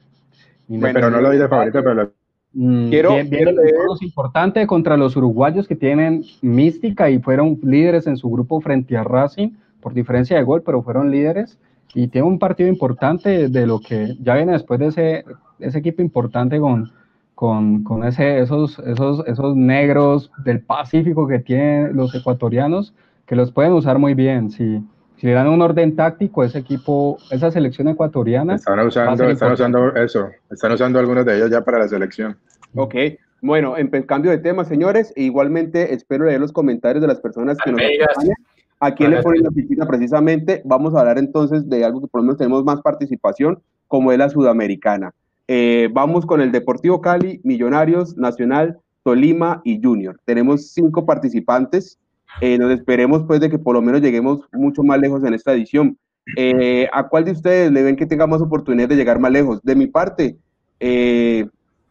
[0.80, 2.12] pero no lo doy de favorito, pero lo...
[2.52, 3.56] Mm, quiero, bien, bien
[4.00, 9.04] importante contra los uruguayos que tienen mística y fueron líderes en su grupo frente a
[9.04, 9.50] Racing
[9.80, 11.58] por diferencia de gol, pero fueron líderes
[11.94, 15.24] y tiene un partido importante de lo que ya viene después de ese,
[15.60, 16.90] ese equipo importante con,
[17.34, 22.94] con, con ese, esos, esos, esos negros del Pacífico que tienen los ecuatorianos,
[23.26, 24.50] que los pueden usar muy bien.
[24.50, 24.82] Si,
[25.16, 28.54] si le dan un orden táctico, ese equipo, esa selección ecuatoriana.
[28.56, 32.36] Están usando, están usando eso, están usando algunos de ellos ya para la selección.
[32.74, 32.94] Ok,
[33.40, 37.56] bueno, en cambio de tema, señores, e igualmente espero leer los comentarios de las personas
[37.58, 38.36] que nos acompañan.
[38.80, 40.62] ¿A quién le ponen la piscina precisamente?
[40.64, 44.18] Vamos a hablar entonces de algo que por lo menos tenemos más participación, como es
[44.18, 45.12] la sudamericana.
[45.50, 50.20] Eh, vamos con el Deportivo Cali, Millonarios, Nacional, Tolima y Junior.
[50.26, 51.98] Tenemos cinco participantes.
[52.42, 55.54] Eh, nos esperemos pues de que por lo menos lleguemos mucho más lejos en esta
[55.54, 55.96] edición.
[56.36, 59.62] Eh, ¿A cuál de ustedes le ven que tenga más oportunidad de llegar más lejos?
[59.62, 60.36] De mi parte,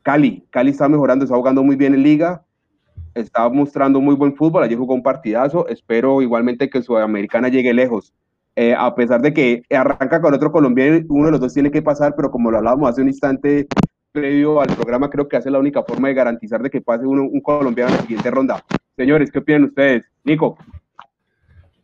[0.04, 0.46] Cali.
[0.52, 2.44] Cali está mejorando, está jugando muy bien en liga,
[3.16, 4.62] está mostrando muy buen fútbol.
[4.62, 5.68] Ayer jugó un partidazo.
[5.68, 8.14] Espero igualmente que Sudamericana llegue lejos.
[8.60, 11.84] Eh, a pesar de que arranca con otro colombiano, uno de los dos tiene que
[11.84, 13.68] pasar, pero como lo hablábamos hace un instante
[14.12, 17.22] previo al programa, creo que hace la única forma de garantizar de que pase uno,
[17.22, 18.64] un colombiano en la siguiente ronda.
[18.96, 20.06] Señores, ¿qué opinan ustedes?
[20.24, 20.58] Nico.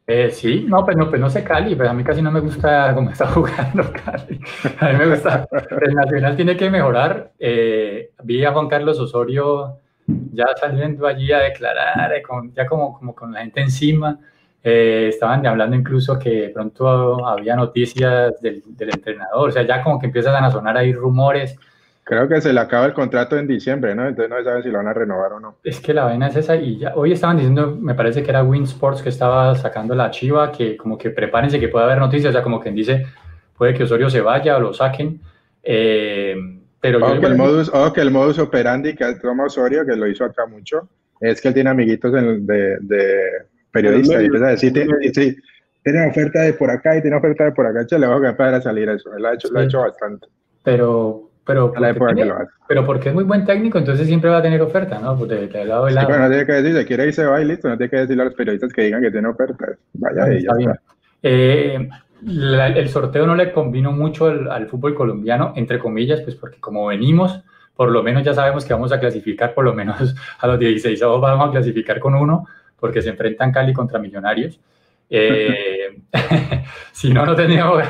[0.07, 2.39] Eh, sí, no pues, no, pues no sé Cali, pero a mí casi no me
[2.39, 4.39] gusta cómo está jugando Cali.
[4.79, 5.47] A mí me gusta.
[5.79, 7.33] El Nacional tiene que mejorar.
[7.37, 12.23] Eh, vi a Juan Carlos Osorio ya saliendo allí a declarar, eh,
[12.55, 14.19] ya como, como con la gente encima.
[14.65, 19.99] Eh, estaban hablando incluso que pronto había noticias del, del, entrenador, o sea, ya como
[19.99, 21.57] que empiezan a sonar ahí rumores.
[22.05, 24.07] Creo que se le acaba el contrato en diciembre, ¿no?
[24.07, 25.57] Entonces no se sabe si lo van a renovar o no.
[25.65, 28.43] Es que la vaina es esa y ya, hoy estaban diciendo, me parece que era
[28.43, 32.29] Win Sports que estaba sacando la chiva, que como que prepárense que puede haber noticias,
[32.29, 33.05] o sea, como quien dice,
[33.57, 35.19] puede que Osorio se vaya o lo saquen.
[35.61, 36.35] Eh,
[36.79, 40.07] pero o, que el modus, o que el modus operandi que toma Osorio, que lo
[40.07, 40.87] hizo acá mucho,
[41.19, 44.73] es que él tiene amiguitos de, de periodistas y empieza a decir,
[45.13, 45.35] sí,
[45.83, 48.53] tiene oferta de por acá y tiene oferta de por acá, le va a empezar
[48.53, 50.27] a salir eso, él lo ha hecho, lo ha hecho bastante.
[50.63, 52.31] Pero, pero, porque,
[52.69, 55.17] pero porque es muy buen técnico, entonces siempre va a tener oferta, ¿no?
[55.17, 56.07] Pues de, de lado de lado.
[56.07, 58.21] Sí, no tiene que decir, si quiere irse va y listo, no tiene que decirle
[58.21, 60.81] a los periodistas que digan que tiene oferta, vaya y ya está.
[61.21, 61.89] Eh,
[62.25, 67.43] el sorteo no le convino mucho al, fútbol colombiano, entre comillas, pues porque como venimos,
[67.75, 70.99] por lo menos ya sabemos que vamos a clasificar, por lo menos a los 16
[71.01, 72.47] vamos a clasificar con uno,
[72.83, 74.59] porque se enfrentan Cali contra Millonarios.
[75.09, 76.01] Eh,
[76.91, 77.81] si no, no teníamos,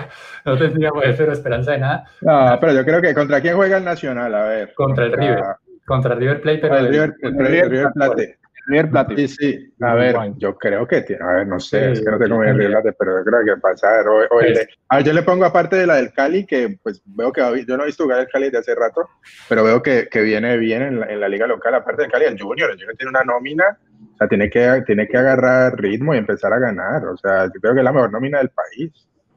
[0.46, 2.06] no teníamos esperanza de nada.
[2.22, 4.74] No, pero yo creo que contra quién juega el Nacional, a ver.
[4.76, 5.44] Contra, el River.
[5.84, 8.38] Contra el River Plate, pero el, River, el, River Plate.
[8.66, 9.16] River Plate.
[9.16, 9.74] Sí, sí.
[9.82, 12.58] A ver, yo creo que tiene, a ver, no sé, es que no es el
[12.58, 14.08] River Plate, pero yo creo que pasar.
[14.08, 17.02] O, o el, a ver, yo le pongo aparte de la del Cali, que pues
[17.06, 19.10] veo que yo no he visto jugar el Cali de hace rato,
[19.50, 22.26] pero veo que, que viene bien en la, en la, liga local, aparte del Cali,
[22.26, 23.78] el Junior, el Junior tiene una nómina,
[24.14, 27.60] o sea, tiene que, tiene que agarrar ritmo y empezar a ganar, o sea, yo
[27.60, 28.92] creo que es la mejor nómina del país.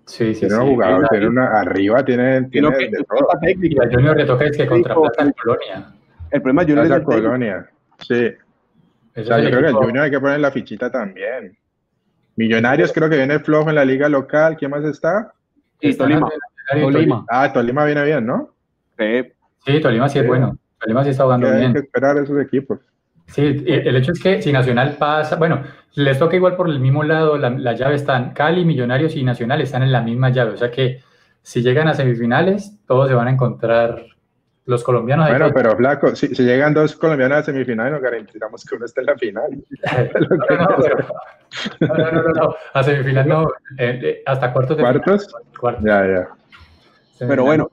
[0.05, 0.61] Sí, sí, tiene sí.
[0.61, 3.29] un jugador, tiene una, arriba tiene, tiene que, de todo.
[3.43, 5.93] El Junior le toca es que contra Plaza Colonia.
[6.31, 8.33] El problema es Junior es Colonia, sí.
[9.16, 11.56] O sea, yo creo que el Junior hay que poner la fichita también.
[12.36, 14.56] Millonarios creo que viene flojo en la liga local.
[14.58, 15.32] ¿Quién más está?
[15.80, 16.28] Y Tolima.
[16.70, 17.24] Tolima.
[17.28, 18.50] Ah, Tolima viene bien, ¿no?
[18.98, 19.32] Sí,
[19.64, 20.58] sí Tolima sí es bueno.
[20.78, 21.68] Tolima sí está jugando bien.
[21.68, 22.78] Hay que esperar a esos equipos.
[23.28, 25.62] Sí, el hecho es que si Nacional pasa, bueno,
[25.94, 29.60] les toca igual por el mismo lado, la, la llave están, Cali, Millonarios y Nacional
[29.60, 31.02] están en la misma llave, o sea que
[31.42, 34.15] si llegan a semifinales, todos se van a encontrar
[34.66, 35.28] los colombianos.
[35.28, 39.00] Bueno, pero Flaco, si, si, llegan dos colombianos a semifinales, nos garantizamos que uno esté
[39.00, 39.64] en la final.
[41.80, 43.48] no, no, no, no, no, no, a semifinal no,
[43.78, 45.26] eh, eh, hasta cuartos de ¿Cuartos?
[45.26, 45.84] Final, cuartos.
[45.84, 46.28] Ya, ya.
[47.26, 47.70] Pero bueno,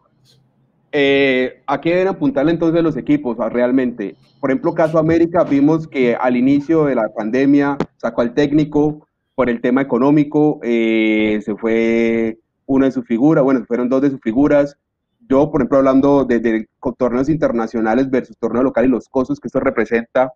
[0.96, 4.16] eh, ¿a qué deben apuntarle entonces los equipos realmente?
[4.40, 9.50] Por ejemplo, caso América, vimos que al inicio de la pandemia sacó al técnico por
[9.50, 12.38] el tema económico, eh, se fue
[12.68, 14.78] una de sus figuras, bueno, fueron dos de sus figuras,
[15.30, 16.68] yo, por ejemplo, hablando de,
[16.98, 20.34] torneos internacionales versus torneo local y los costos que esto representa,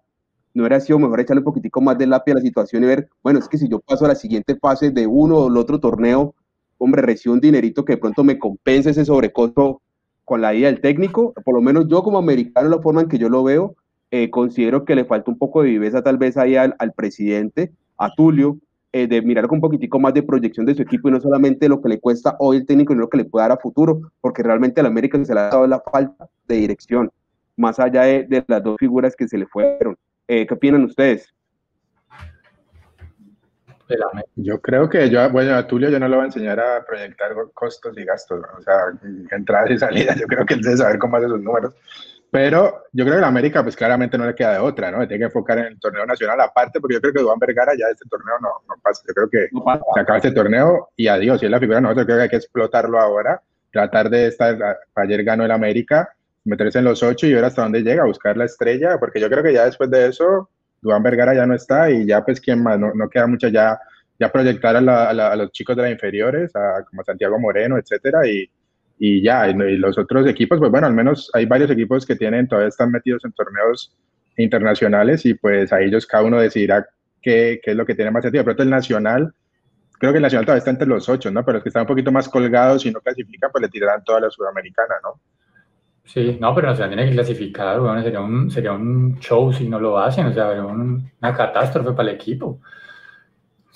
[0.54, 3.10] no hubiera sido mejor echarle un poquitico más de lápiz a la situación y ver,
[3.22, 5.80] bueno, es que si yo paso a la siguiente fase de uno o el otro
[5.80, 6.34] torneo,
[6.78, 9.82] hombre, recibo un dinerito que de pronto me compense ese sobrecosto
[10.26, 11.34] con la ida del técnico.
[11.46, 13.76] Por lo menos yo como americano, la forma en que yo lo veo,
[14.10, 18.14] eh, considero que le falta un poco de viveza tal vez ahí al presidente, a
[18.16, 18.58] Tulio,
[18.94, 21.68] eh, de mirar con un poquitico más de proyección de su equipo y no solamente
[21.70, 24.02] lo que le cuesta hoy el técnico, sino lo que le puede dar a futuro,
[24.22, 27.12] porque realmente al América se le ha dado la falta de dirección,
[27.56, 29.98] más allá de, de las dos figuras que se le fueron.
[30.28, 31.34] Eh, ¿Qué opinan ustedes?
[34.36, 37.32] Yo creo que yo, bueno, a Tulio yo no lo voy a enseñar a proyectar
[37.54, 38.76] costos y gastos, o sea,
[39.32, 41.74] entradas y salidas, yo creo que él debe saber cómo hace sus números.
[42.30, 45.08] Pero yo creo que la América, pues claramente no le queda de otra, ¿no?
[45.08, 47.86] Tiene que enfocar en el torneo nacional aparte, porque yo creo que Duan Vergara ya
[47.90, 49.04] este torneo no, no pasa.
[49.08, 49.64] Yo creo que no
[49.94, 51.40] se acaba este torneo y adiós.
[51.40, 54.58] Si es la figura de nosotros, creo que hay que explotarlo ahora, tratar de estar.
[54.96, 56.10] Ayer ganó el América,
[56.44, 59.44] meterse en los ocho y ver hasta dónde llega, buscar la estrella, porque yo creo
[59.44, 60.50] que ya después de eso,
[60.82, 62.78] Duan Vergara ya no está y ya, pues, ¿quién más?
[62.78, 63.80] No, no queda mucho ya,
[64.20, 67.40] ya proyectar a, la, a, la, a los chicos de las inferiores, a, como Santiago
[67.40, 68.50] Moreno, etcétera, y
[69.00, 72.48] y ya, y los otros equipos, pues bueno, al menos hay varios equipos que tienen,
[72.48, 73.96] todavía están metidos en torneos
[74.38, 76.88] internacionales y pues a ellos cada uno decidirá
[77.22, 78.44] qué, qué es lo que tiene más sentido.
[78.44, 79.34] Pero el Nacional,
[80.00, 81.44] creo que el Nacional todavía está entre los ocho, ¿no?
[81.46, 84.22] Pero los que están un poquito más colgados y no clasifican, pues le tirarán toda
[84.22, 85.20] la Sudamericana, ¿no?
[86.04, 89.80] Sí, no, pero Nacional tiene que clasificar, bueno, sería un, sería un show si no
[89.80, 92.62] lo hacen, o sea, un, una catástrofe para el equipo.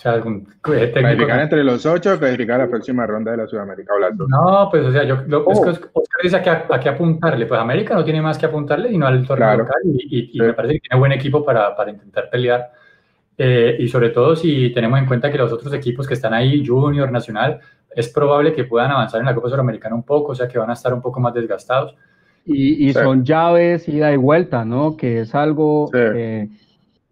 [0.01, 0.93] O sea, algún técnico...
[0.93, 4.27] Clasificar entre los ocho, clasificar la próxima ronda de la Sudamérica o las dos.
[4.29, 5.51] No, pues, o sea, yo, lo, oh.
[5.51, 7.45] es que Oscar dice a qué, a qué apuntarle.
[7.45, 9.59] Pues América no tiene más que apuntarle, sino al torneo claro.
[9.59, 10.41] local y, y, y sí.
[10.41, 12.71] me parece que tiene buen equipo para, para intentar pelear.
[13.37, 16.65] eh, y sobre todo si tenemos en cuenta que los otros equipos que están ahí,
[16.65, 17.59] Junior, Nacional,
[17.95, 20.71] es probable que puedan avanzar en la Copa Suramericana un poco, o sea que van
[20.71, 21.95] a estar un poco más desgastados.
[22.43, 24.97] Y, son llaves ida y vuelta, ¿no?
[24.97, 25.91] Que es algo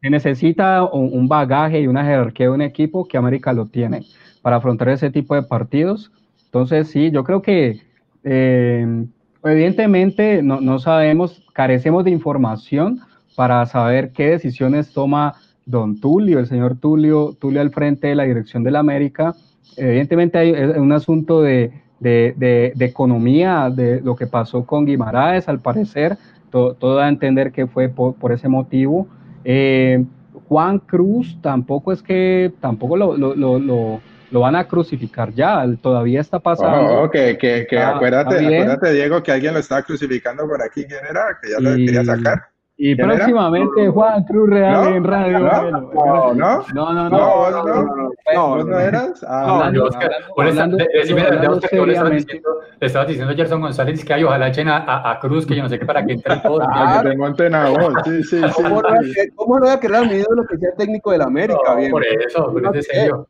[0.01, 4.05] que necesita un, bagaje y una jerarquía de un equipo que América lo tiene
[4.41, 6.11] para afrontar ese tipo de partidos.
[6.45, 7.81] Entonces, sí, yo creo que
[8.23, 9.05] eh,
[9.43, 12.99] evidentemente no, no, sabemos, carecemos de información
[13.35, 15.35] para saber qué decisiones toma
[15.65, 19.35] don Tulio, el señor Tulio, Tulio al frente de la dirección de la América.
[19.77, 22.33] Evidentemente hay un asunto de, de,
[22.75, 26.17] de, economía, de lo que pasó con Guimaraes, al parecer,
[26.49, 29.07] todo, todo a entender que fue por ese motivo.
[29.43, 30.03] Eh,
[30.47, 36.21] Juan Cruz tampoco es que, tampoco lo, lo, lo lo van a crucificar ya, todavía
[36.21, 37.03] está pasando.
[37.03, 41.03] Oh, que, que, que acuérdate, acuérdate, Diego, que alguien lo estaba crucificando por aquí, ¿quién
[41.09, 41.37] era?
[41.41, 42.49] Que ya lo quería sacar.
[42.81, 45.39] Y próximamente Juan Cruz Real en radio.
[45.39, 49.21] No, no, no, no, no, no, no, no, eras.
[49.27, 49.89] Ah, no,
[50.33, 50.87] por eso, le
[52.87, 55.67] estaba diciendo a Gerson González que ay, ojalá echen a, a, Cruz, que yo no
[55.67, 56.65] sé qué para que entre post.
[56.73, 58.63] Ah, que te monten a vos, sí, sí, sí.
[59.35, 61.75] ¿Cómo no voy a querer mi ídolo que sea técnico de la América?
[61.91, 63.27] Por eso, por eso serio.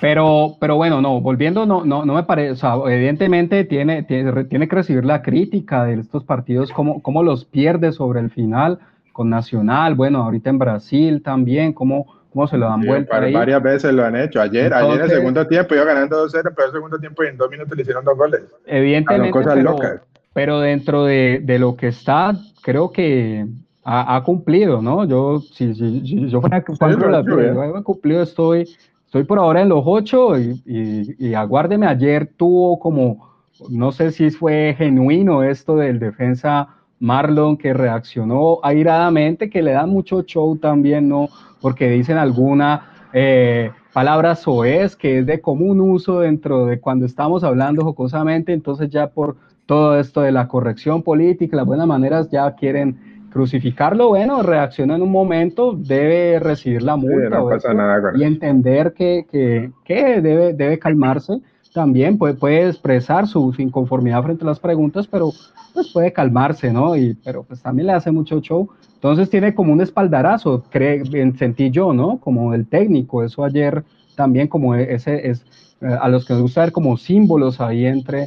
[0.00, 4.44] Pero, pero bueno, no, volviendo, no, no, no me parece, o sea, evidentemente tiene, tiene,
[4.44, 8.78] tiene, que recibir la crítica de estos partidos, cómo, cómo los pierde sobre el final
[9.12, 13.18] con Nacional, bueno, ahorita en Brasil también, cómo, cómo se lo dan vuelta.
[13.20, 13.34] Ahí.
[13.34, 14.40] Varias veces lo han hecho.
[14.40, 17.36] Ayer, ayer en el segundo tiempo iba ganando 2-0, pero el segundo tiempo y en
[17.36, 18.40] dos minutos le hicieron dos goles.
[18.66, 19.32] Evidentemente.
[19.32, 20.00] Cosas pero, locas.
[20.32, 22.32] pero dentro de, de, lo que está,
[22.62, 23.44] creo que
[23.84, 25.04] ha, ha cumplido, ¿no?
[25.04, 28.66] Yo, si, si, si yo fuera Juan yo he cumplido, estoy
[29.10, 33.28] Estoy por ahora en los ocho y, aguárdeme, ayer tuvo como,
[33.68, 39.84] no sé si fue genuino esto del defensa Marlon que reaccionó airadamente, que le da
[39.84, 41.28] mucho show también, ¿no?
[41.60, 47.42] Porque dicen alguna eh, palabra soez que es de común uso dentro de cuando estamos
[47.42, 52.54] hablando jocosamente, entonces ya por todo esto de la corrección política, las buenas maneras ya
[52.54, 57.42] quieren crucificarlo, bueno, reacciona en un momento, debe recibir la multa
[58.14, 61.40] y entender que, que, que, debe, debe calmarse.
[61.72, 65.30] También puede, puede expresar su inconformidad frente a las preguntas, pero
[65.72, 66.96] pues puede calmarse, ¿no?
[66.96, 68.68] Y, pero pues también le hace mucho show.
[68.94, 71.02] Entonces tiene como un espaldarazo, cree,
[71.36, 72.18] sentí yo, ¿no?
[72.18, 75.44] Como el técnico, eso ayer también como ese es,
[75.80, 78.26] eh, a los que nos gusta ver como símbolos ahí entre,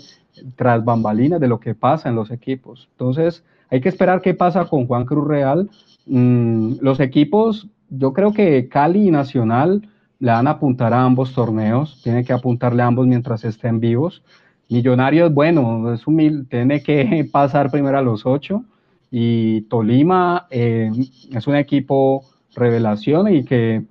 [0.56, 2.88] tras bambalinas de lo que pasa en los equipos.
[2.94, 3.44] Entonces,
[3.74, 5.68] hay que esperar qué pasa con Juan Cruz Real.
[6.06, 11.34] Mm, los equipos, yo creo que Cali y Nacional le van a apuntar a ambos
[11.34, 14.22] torneos, tiene que apuntarle a ambos mientras estén vivos.
[14.70, 18.64] Millonarios, bueno, es humilde, tiene que pasar primero a los ocho.
[19.10, 20.92] Y Tolima eh,
[21.32, 23.84] es un equipo revelación y que,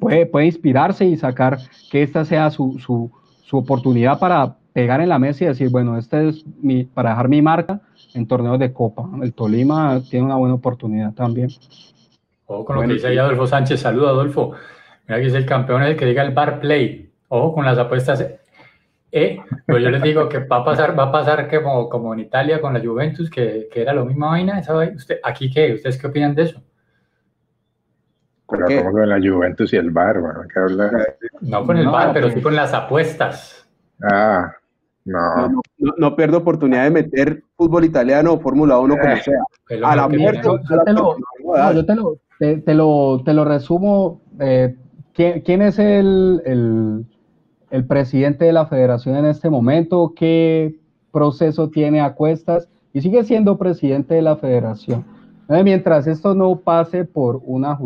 [0.00, 1.58] puede, inspirarse y sacar
[1.90, 3.10] que esta sea su
[3.52, 7.40] oportunidad para pegar en la mesa y decir, bueno, este es mi, para dejar mi
[7.40, 7.82] marca
[8.16, 9.08] en torneos de Copa.
[9.22, 11.48] El Tolima tiene una buena oportunidad también.
[12.46, 13.80] Ojo con lo que dice ahí Adolfo Sánchez.
[13.80, 14.52] Saluda, Adolfo.
[15.06, 17.12] Mira que es el campeón el que diga el bar play.
[17.28, 18.26] Ojo con las apuestas.
[19.12, 22.20] Eh, pues yo les digo que va a pasar, va a pasar como, como en
[22.20, 24.58] Italia con la Juventus, que, que era lo misma vaina.
[24.58, 25.74] Esa ¿Usted, ¿Aquí qué?
[25.74, 26.62] ¿Ustedes qué opinan de eso?
[28.48, 30.42] Pero como con la Juventus y el bar, bueno,
[31.40, 33.66] No con el bar, pero sí con las apuestas.
[34.02, 34.52] Ah,
[35.04, 35.48] no.
[35.48, 35.60] No,
[36.16, 39.42] pierdo oportunidad de meter fútbol italiano o Fórmula 1 como eh, sea.
[39.84, 40.42] A la muerte.
[40.44, 41.16] Yo, te lo,
[42.38, 44.20] te, lo, te lo resumo.
[44.40, 44.74] Eh,
[45.14, 47.06] ¿quién, es el, el,
[47.70, 50.12] el, presidente de la federación en este momento?
[50.14, 50.78] ¿Qué
[51.12, 52.68] proceso tiene a cuestas?
[52.92, 55.04] Y sigue siendo presidente de la federación.
[55.48, 57.78] Eh, mientras esto no pase por una,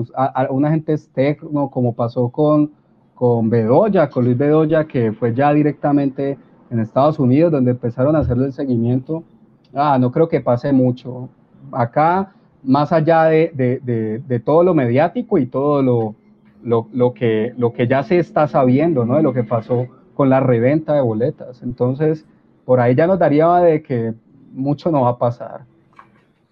[0.51, 2.73] un agente externo, como pasó con,
[3.15, 6.39] con Bedoya, con Luis Bedoya, que fue ya directamente
[6.71, 9.25] en Estados Unidos, donde empezaron a hacerle el seguimiento.
[9.75, 11.29] Ah, no creo que pase mucho.
[11.73, 16.15] Acá, más allá de, de, de, todo lo mediático y todo lo,
[16.63, 19.17] lo, lo, que, lo que ya se está sabiendo, ¿no?
[19.17, 21.63] De lo que pasó con la reventa de boletas.
[21.63, 22.27] Entonces,
[22.65, 24.15] por ahí ya nos daría de que
[24.53, 25.63] mucho no va a pasar.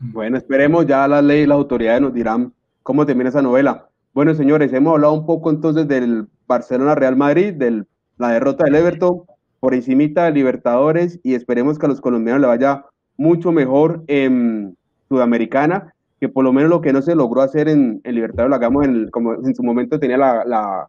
[0.00, 2.52] Bueno, esperemos, ya la ley y las autoridades nos dirán
[2.82, 3.88] cómo termina esa novela.
[4.14, 7.84] Bueno, señores, hemos hablado un poco entonces del Barcelona Real Madrid, de
[8.16, 9.22] la derrota del Everton,
[9.60, 12.84] por encimita de Libertadores y esperemos que a los colombianos le vaya
[13.16, 14.76] mucho mejor en
[15.08, 18.84] Sudamericana, que por lo menos lo que no se logró hacer en, Libertadores lo hagamos
[18.84, 20.88] en como en su momento tenía la, la,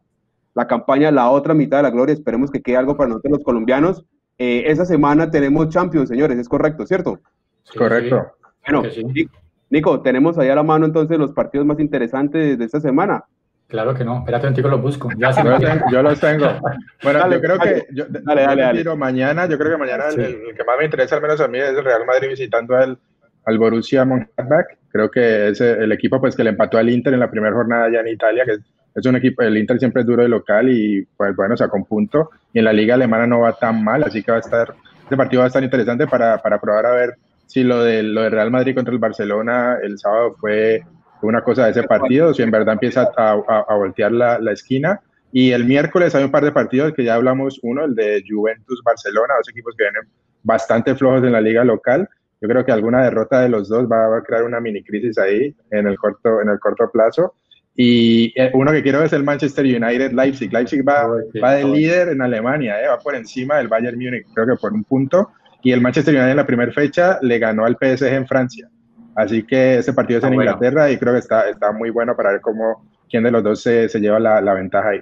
[0.53, 3.43] la, campaña La otra mitad de la gloria, esperemos que quede algo para nosotros los
[3.43, 4.05] colombianos.
[4.37, 7.19] Eh, esa semana tenemos Champions, señores, es correcto, ¿cierto?
[7.77, 8.31] correcto.
[8.65, 8.83] Bueno,
[9.69, 13.25] Nico, tenemos ahí a la mano entonces los partidos más interesantes de esta semana.
[13.69, 15.09] Claro que no, espérate un lo busco.
[15.15, 15.29] Ya
[15.91, 16.47] yo, los tengo,
[17.03, 20.77] Bueno, yo creo que yo, dale, dale, mañana, yo creo que mañana el, que más
[20.79, 22.97] me interesa, al menos a mí, es el Real Madrid visitando al,
[23.45, 24.65] al Borussia Mönchengladbach.
[24.91, 27.85] Creo que es el equipo pues que le empató al Inter en la primera jornada
[27.85, 28.57] allá en Italia, que
[28.95, 31.85] es un equipo, el Inter siempre es duro de local y pues bueno, sacó un
[31.85, 32.31] punto.
[32.51, 35.15] Y en la liga alemana no va tan mal, así que va a estar, este
[35.15, 37.13] partido va a estar interesante para, para probar a ver
[37.45, 40.81] si lo de, lo de Real Madrid contra el Barcelona el sábado fue
[41.21, 43.31] una cosa de ese partido, si en verdad empieza a,
[43.67, 45.01] a, voltear la, la, esquina.
[45.31, 49.35] Y el miércoles hay un par de partidos que ya hablamos, uno, el de Juventus-Barcelona,
[49.37, 50.09] dos equipos que vienen
[50.43, 52.07] bastante flojos en la liga local.
[52.41, 55.53] Yo creo que alguna derrota de los dos va, a crear una mini crisis ahí
[55.71, 57.35] en el corto, en el corto plazo.
[57.75, 60.51] Y eh, uno que quiero es el Manchester United Leipzig.
[60.51, 61.07] Leipzig va,
[61.41, 64.73] va de líder en Alemania, eh, va por encima del Bayern Múnich, creo que por
[64.73, 65.31] un punto.
[65.61, 68.69] Y el Manchester United en la primera fecha le ganó al PSG en Francia.
[69.19, 72.31] Así que ese partido es en Inglaterra y creo que está, está muy bueno para
[72.31, 74.99] ver cómo quién de los dos se, se lleva la, la, ventaja ahí.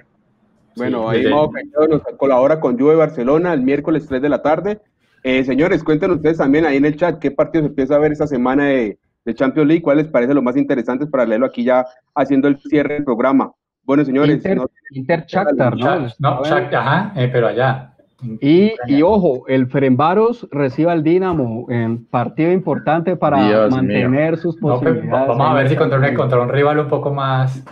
[0.74, 1.52] Bueno, ahí Mau
[1.88, 4.80] nos colabora con Juve Barcelona el miércoles 3 de la tarde.
[5.22, 8.10] Eh, señores, cuéntenos ustedes también ahí en el chat qué partidos se empieza a ver
[8.10, 11.62] esta semana de, de Champions League, cuáles les parece lo más interesantes para leerlo aquí
[11.62, 13.52] ya haciendo el cierre del programa.
[13.84, 14.34] Bueno, señores.
[14.34, 14.66] Inter, ¿no?
[14.90, 16.08] Inter Shakhtar, ¿no?
[16.18, 17.94] No, ajá, eh, pero allá.
[18.40, 25.28] Y, y, ojo, el Ferenbaros recibe al Dinamo en partido importante para mantener sus posibilidades.
[25.28, 27.62] vamos a ver si contra un, contra un rival un poco más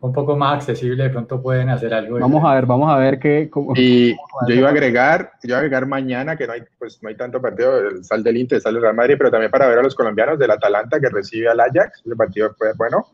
[0.00, 2.18] un poco más accesible, de pronto pueden hacer algo.
[2.18, 3.50] Vamos a ver, vamos a ver qué.
[3.74, 4.12] y
[4.48, 7.16] yo iba a agregar, yo iba a agregar mañana que no hay, pues no hay
[7.16, 9.82] tanto partido, el sal del Inter, sale el Real Madrid, pero también para ver a
[9.82, 13.06] los colombianos del Atalanta que recibe al Ajax, el partido fue bueno,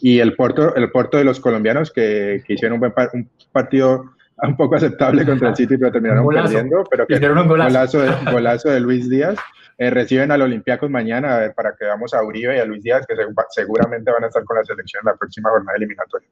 [0.00, 4.04] y el Porto, el Porto de los colombianos que, que hicieron un buen un partido
[4.46, 6.84] un poco aceptable contra el City, pero terminaron perdiendo.
[6.88, 8.00] Pero que un golazo.
[8.30, 9.36] Golazo, de, Luis Díaz.
[9.78, 12.82] Eh, reciben al Olympiacos mañana a ver, para que veamos a Uribe y a Luis
[12.82, 13.14] Díaz, que
[13.50, 16.28] seguramente van a estar con la selección en la próxima jornada eliminatoria.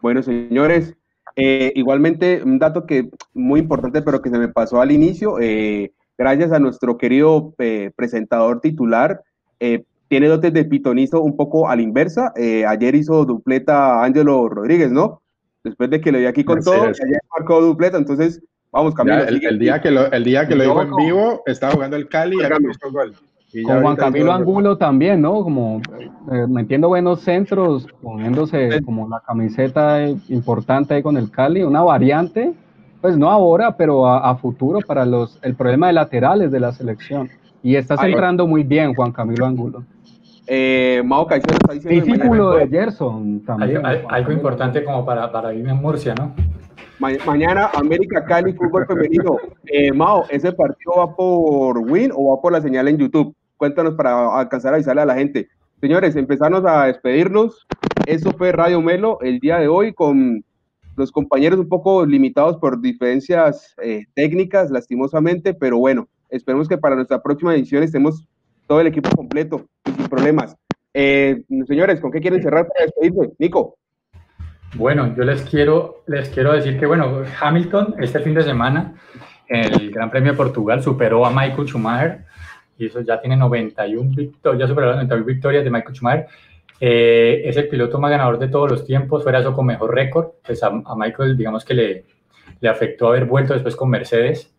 [0.00, 0.94] Bueno, señores,
[1.34, 5.92] eh, igualmente un dato que muy importante, pero que se me pasó al inicio, eh,
[6.16, 7.54] gracias a nuestro querido
[7.96, 9.22] presentador titular,
[10.08, 12.32] tiene dotes de pitonizo un poco a la inversa.
[12.68, 15.22] ayer hizo dupleta Ángelo Rodríguez, ¿no?
[15.64, 19.24] Después de que lo vi aquí con todo, ya marcó dupleta, entonces vamos Camilo.
[19.24, 22.36] el, día que lo, el día que lo dijo en vivo, estaba jugando el Cali
[22.36, 23.14] y gol.
[23.64, 25.42] con Juan Camilo Angulo también, ¿no?
[25.42, 25.80] Como
[26.30, 32.52] eh, metiendo buenos centros, poniéndose como la camiseta importante ahí con el Cali, una variante,
[33.00, 37.30] pues no ahora, pero a, futuro para los el problema de laterales de la selección.
[37.62, 39.84] Y está centrando muy bien Juan Camilo Angulo.
[40.46, 42.04] Eh, Mao Caicedo está diciendo.
[42.04, 43.82] Discípulo de Gerson también.
[43.84, 46.34] algo importante como para, para irme en Murcia, ¿no?
[47.26, 49.36] mañana América Cali Fútbol Femenino.
[49.66, 53.34] Eh, Mao, ¿ese partido va por Win o va por la señal en YouTube?
[53.56, 55.48] Cuéntanos para alcanzar a avisarle a la gente.
[55.80, 57.66] Señores, empezamos a despedirnos.
[58.06, 60.44] Eso fue Radio Melo el día de hoy con
[60.96, 66.94] los compañeros un poco limitados por diferencias eh, técnicas, lastimosamente, pero bueno, esperemos que para
[66.94, 68.26] nuestra próxima edición estemos
[68.66, 69.66] todo el equipo completo,
[70.24, 70.56] problemas.
[70.94, 73.34] Eh, señores, ¿con qué quieren cerrar para despedirse?
[73.38, 73.76] Nico.
[74.74, 78.94] Bueno, yo les quiero, les quiero decir que, bueno, Hamilton este fin de semana,
[79.48, 82.24] el Gran Premio de Portugal, superó a Michael Schumacher
[82.78, 86.26] y eso ya tiene 91 victorias, ya superó las 91 victorias de Michael Schumacher.
[86.80, 90.28] Eh, es el piloto más ganador de todos los tiempos, fuera eso con mejor récord.
[90.44, 92.04] Pues a, a, Michael, digamos que le,
[92.60, 94.53] le afectó haber vuelto después con Mercedes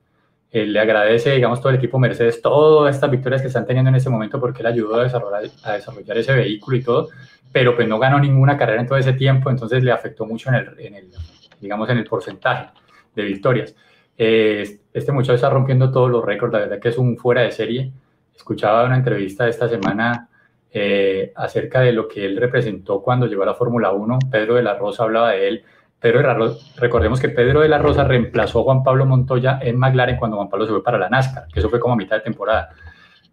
[0.55, 3.95] eh, le agradece, digamos, todo el equipo Mercedes todas estas victorias que están teniendo en
[3.97, 7.09] ese momento porque él ayudó a desarrollar, a desarrollar ese vehículo y todo,
[7.51, 10.55] pero pues no ganó ninguna carrera en todo ese tiempo, entonces le afectó mucho en
[10.55, 11.11] el, en el
[11.59, 12.69] digamos, en el porcentaje
[13.13, 13.75] de victorias.
[14.17, 17.51] Eh, este muchacho está rompiendo todos los récords, la verdad que es un fuera de
[17.51, 17.91] serie.
[18.33, 20.29] Escuchaba una entrevista esta semana
[20.71, 24.19] eh, acerca de lo que él representó cuando llegó a la Fórmula 1.
[24.31, 25.65] Pedro de la Rosa hablaba de él
[26.05, 29.57] Pedro de la Rosa, recordemos que Pedro de la Rosa reemplazó a Juan Pablo Montoya
[29.59, 31.97] en McLaren cuando Juan Pablo se fue para la NASCAR, que eso fue como a
[31.97, 32.69] mitad de temporada.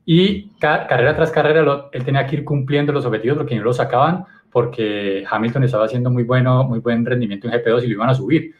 [0.06, 4.24] Y carrera tras carrera él tenía que ir cumpliendo los objetivos porque no lo sacaban
[4.50, 8.14] porque Hamilton estaba haciendo muy bueno, muy buen rendimiento en GP2 y lo iban a
[8.14, 8.54] subir.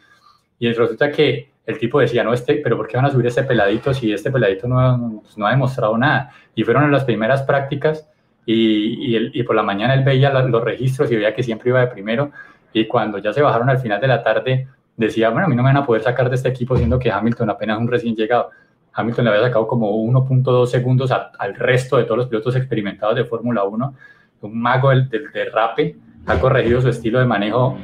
[0.59, 3.41] Y resulta que el tipo decía, no, este, pero ¿por qué van a subir este
[3.41, 6.29] peladito si este peladito no, pues no ha demostrado nada?
[6.53, 8.07] Y fueron en las primeras prácticas
[8.45, 11.79] y, y, y por la mañana él veía los registros y veía que siempre iba
[11.79, 12.31] de primero
[12.73, 14.67] y cuando ya se bajaron al final de la tarde,
[14.97, 17.11] decía, bueno, a mí no me van a poder sacar de este equipo siendo que
[17.11, 18.49] Hamilton apenas un recién llegado.
[18.93, 23.25] Hamilton le había sacado como 1.2 segundos al resto de todos los pilotos experimentados de
[23.25, 23.95] Fórmula 1.
[24.41, 25.95] Un mago del, del derrape,
[26.27, 27.77] ha corregido su estilo de manejo,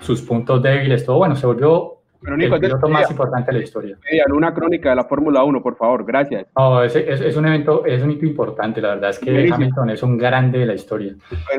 [0.00, 1.18] sus puntos débiles, todo.
[1.18, 3.98] Bueno, se volvió Pero Nico, el piloto más importante de la historia.
[4.32, 6.46] una crónica de la Fórmula 1, por favor, gracias.
[6.56, 9.90] No, es, es, es, un evento, es un hito importante, la verdad es que Hamilton
[9.90, 11.14] es un grande de la historia.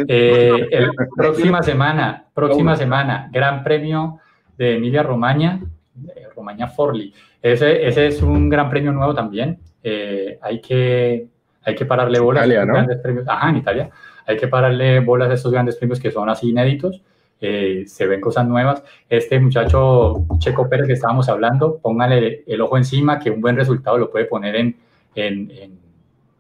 [0.07, 4.19] Eh, el, próxima semana, próxima semana, Gran Premio
[4.57, 5.59] de Emilia Romagna,
[6.35, 7.13] Romagna Forli.
[7.41, 9.59] Ese, ese es un gran premio nuevo también.
[9.83, 11.27] Eh, hay, que,
[11.63, 13.25] hay que pararle bolas Italia, a estos grandes premios.
[13.27, 13.89] Ajá, en Italia.
[14.25, 17.01] Hay que pararle bolas a estos grandes premios que son así inéditos.
[17.45, 18.81] Eh, se ven cosas nuevas.
[19.09, 23.97] Este muchacho Checo Pérez que estábamos hablando, póngale el ojo encima, que un buen resultado
[23.97, 24.77] lo puede poner en,
[25.13, 25.51] en,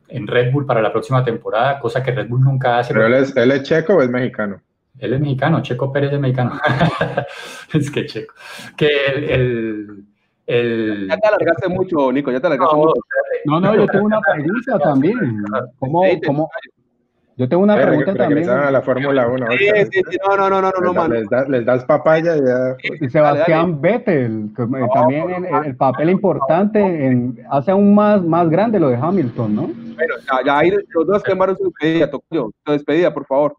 [0.07, 2.93] en, Red Bull para la próxima temporada, cosa que Red Bull nunca hace.
[2.93, 4.61] ¿Pero él es, él es checo o es mexicano?
[4.97, 6.57] Él es mexicano, Checo Pérez es mexicano.
[7.73, 8.33] es que Checo.
[8.77, 10.05] Que el, el
[10.45, 11.07] el...
[11.09, 13.01] Ya te alargaste mucho, Nico, ya te alargaste no, mucho.
[13.45, 15.43] No, no, yo tengo una pregunta también.
[15.79, 16.49] ¿Cómo, cómo,
[17.35, 18.49] yo tengo una pregunta también.
[18.49, 19.47] a la Fórmula 1.
[19.57, 22.41] Sí, sí, sí, no, no, no, no, no, no les, das, les das papaya y
[22.45, 22.77] ya.
[23.01, 24.51] Y Sebastián Vettel,
[24.93, 29.61] también el, el, papel importante, en, hace aún más, más grande lo de Hamilton, ¿no?
[29.63, 33.55] Bueno, ya, ya ahí los dos quemaron su despedida, Tocyo, su despedida, por favor.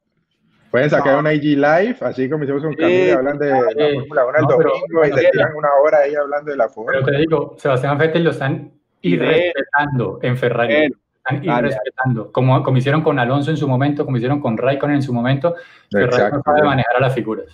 [0.70, 4.26] Pueden sacar una IG Live, así como hicimos un Camilo, y hablan de la Fórmula
[4.26, 6.98] 1 el domingo y se tiran una hora ahí hablando de la Fórmula.
[7.04, 10.92] Pero te digo, Sebastián Vettel lo están irrespetando en Ferrari.
[11.26, 12.30] Están irrespetando.
[12.32, 15.54] Como, como hicieron con Alonso en su momento, como hicieron con Raikkonen en su momento,
[15.90, 17.46] Ferrari no sabe manejar a las figuras.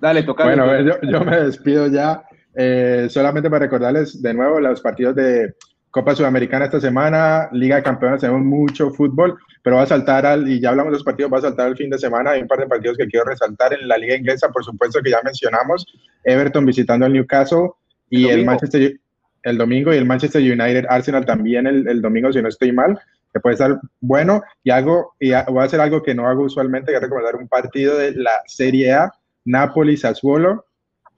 [0.00, 0.44] Dale, toca.
[0.44, 2.22] Bueno, a ver, yo, yo, me despido ya.
[2.54, 5.54] Eh, solamente para recordarles de nuevo los partidos de
[5.90, 10.48] Copa Sudamericana esta semana, Liga de Campeones, tenemos mucho fútbol, pero va a saltar al,
[10.48, 12.48] y ya hablamos de los partidos, va a saltar el fin de semana, hay un
[12.48, 15.86] par de partidos que quiero resaltar en la Liga Inglesa, por supuesto que ya mencionamos,
[16.24, 17.70] Everton visitando al Newcastle
[18.10, 19.00] y el, Manchester
[19.42, 22.98] el domingo y el Manchester United Arsenal también el, el, domingo, si no estoy mal,
[23.32, 26.92] que puede estar bueno, y hago, y voy a hacer algo que no hago usualmente,
[26.92, 29.12] que es recomendar un partido de la Serie A,
[29.44, 30.66] Napoli, Sassuolo,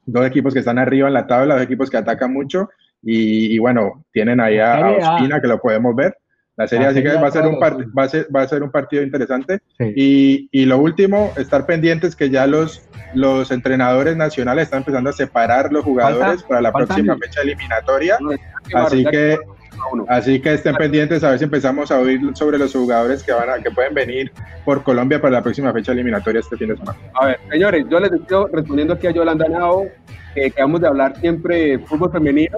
[0.06, 2.68] dos equipos que están arriba en la tabla, dos equipos que atacan mucho,
[3.02, 6.16] y, bueno, tienen ahí a, Ospina que lo podemos ver.
[6.57, 8.70] La serie, así que va a, ser un va, a ser, va a ser un
[8.70, 9.61] partido interesante.
[9.78, 12.82] Y, y, lo último, estar pendientes que ya los,
[13.14, 18.18] los entrenadores nacionales están empezando a separar los jugadores para la próxima fecha eliminatoria.
[18.74, 19.38] Así que
[20.09, 23.48] Así que estén pendientes a ver si empezamos a oír sobre los jugadores que van
[23.51, 24.32] a, que pueden venir
[24.64, 26.98] por Colombia para la próxima fecha eliminatoria este fin de semana.
[27.14, 29.86] A ver, señores, yo les estoy respondiendo aquí a Yolanda Nao,
[30.34, 32.56] que acabamos de hablar siempre fútbol femenino.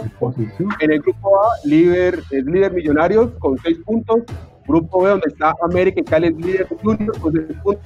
[0.81, 4.23] En el grupo A, líder, es líder Millonarios con seis puntos.
[4.67, 7.85] Grupo B, donde está América y Cali es líder Junior con seis puntos.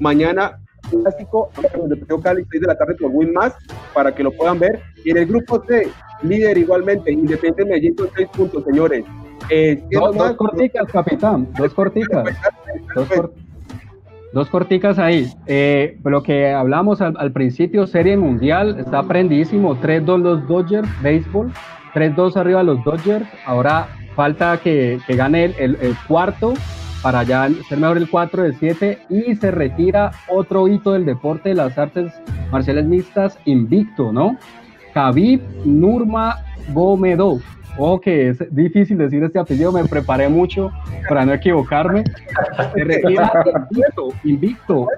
[0.00, 0.58] Mañana
[0.90, 1.50] clásico,
[1.88, 3.54] Deportivo Cali, 6 de la tarde por Win Más,
[3.92, 4.80] para que lo puedan ver.
[5.04, 5.88] Y en el grupo C,
[6.22, 9.04] líder igualmente, Independiente Medellín con 6 puntos, señores.
[9.50, 12.24] Eh, dos, más, corticas, capitán, dos corticas.
[12.94, 13.30] dos,
[14.36, 15.28] dos, corticas ahí.
[15.46, 19.76] Eh, lo que hablamos al, al, principio, Serie Mundial, está prendísimo.
[19.76, 21.52] 3-2 los Dodgers, béisbol.
[21.94, 23.26] 3-2 arriba los Dodgers.
[23.46, 26.54] Ahora falta que, que gane el, el, el cuarto
[27.02, 31.50] para ya ser mejor el 4 del 7 y se retira otro hito del deporte
[31.50, 32.12] de las artes
[32.50, 34.36] marciales mixtas invicto, ¿no?
[34.92, 37.40] Khabib Nurmagomedov.
[37.78, 40.70] Ojo que es difícil decir este apellido, me preparé mucho
[41.08, 42.04] para no equivocarme.
[42.74, 43.30] Se retira
[43.70, 44.88] invicto, invicto.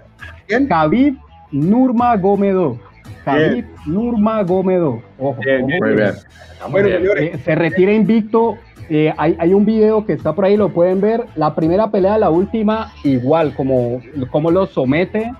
[0.68, 1.16] Khabib
[1.51, 2.79] Nurmagomedov.
[3.24, 5.01] Khabib Nurmagomedov.
[5.18, 6.12] Ojo, bien, ojo muy bien.
[6.70, 7.35] Bueno, señores.
[7.35, 8.59] Eh, se retira invicto
[8.91, 11.26] eh, hay, hay, un video que está por ahí, lo pueden ver.
[11.37, 14.01] La primera pelea, la última, igual, como,
[14.31, 15.31] como lo somete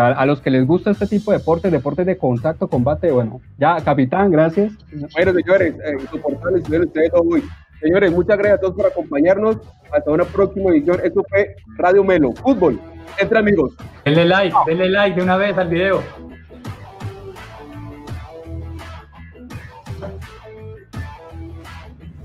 [0.00, 3.10] a, a, los que les gusta este tipo de deportes, deportes de contacto, combate.
[3.10, 4.72] Bueno, ya, capitán, gracias.
[5.14, 7.42] Bueno, señores, eh, soportarles, ustedes hoy.
[7.80, 9.58] Señores, muchas gracias a todos por acompañarnos.
[9.92, 11.00] Hasta una próxima edición.
[11.02, 12.80] Esto fue Radio Melo, fútbol,
[13.18, 13.74] entre amigos.
[14.04, 16.02] Denle like, denle like de una vez al video.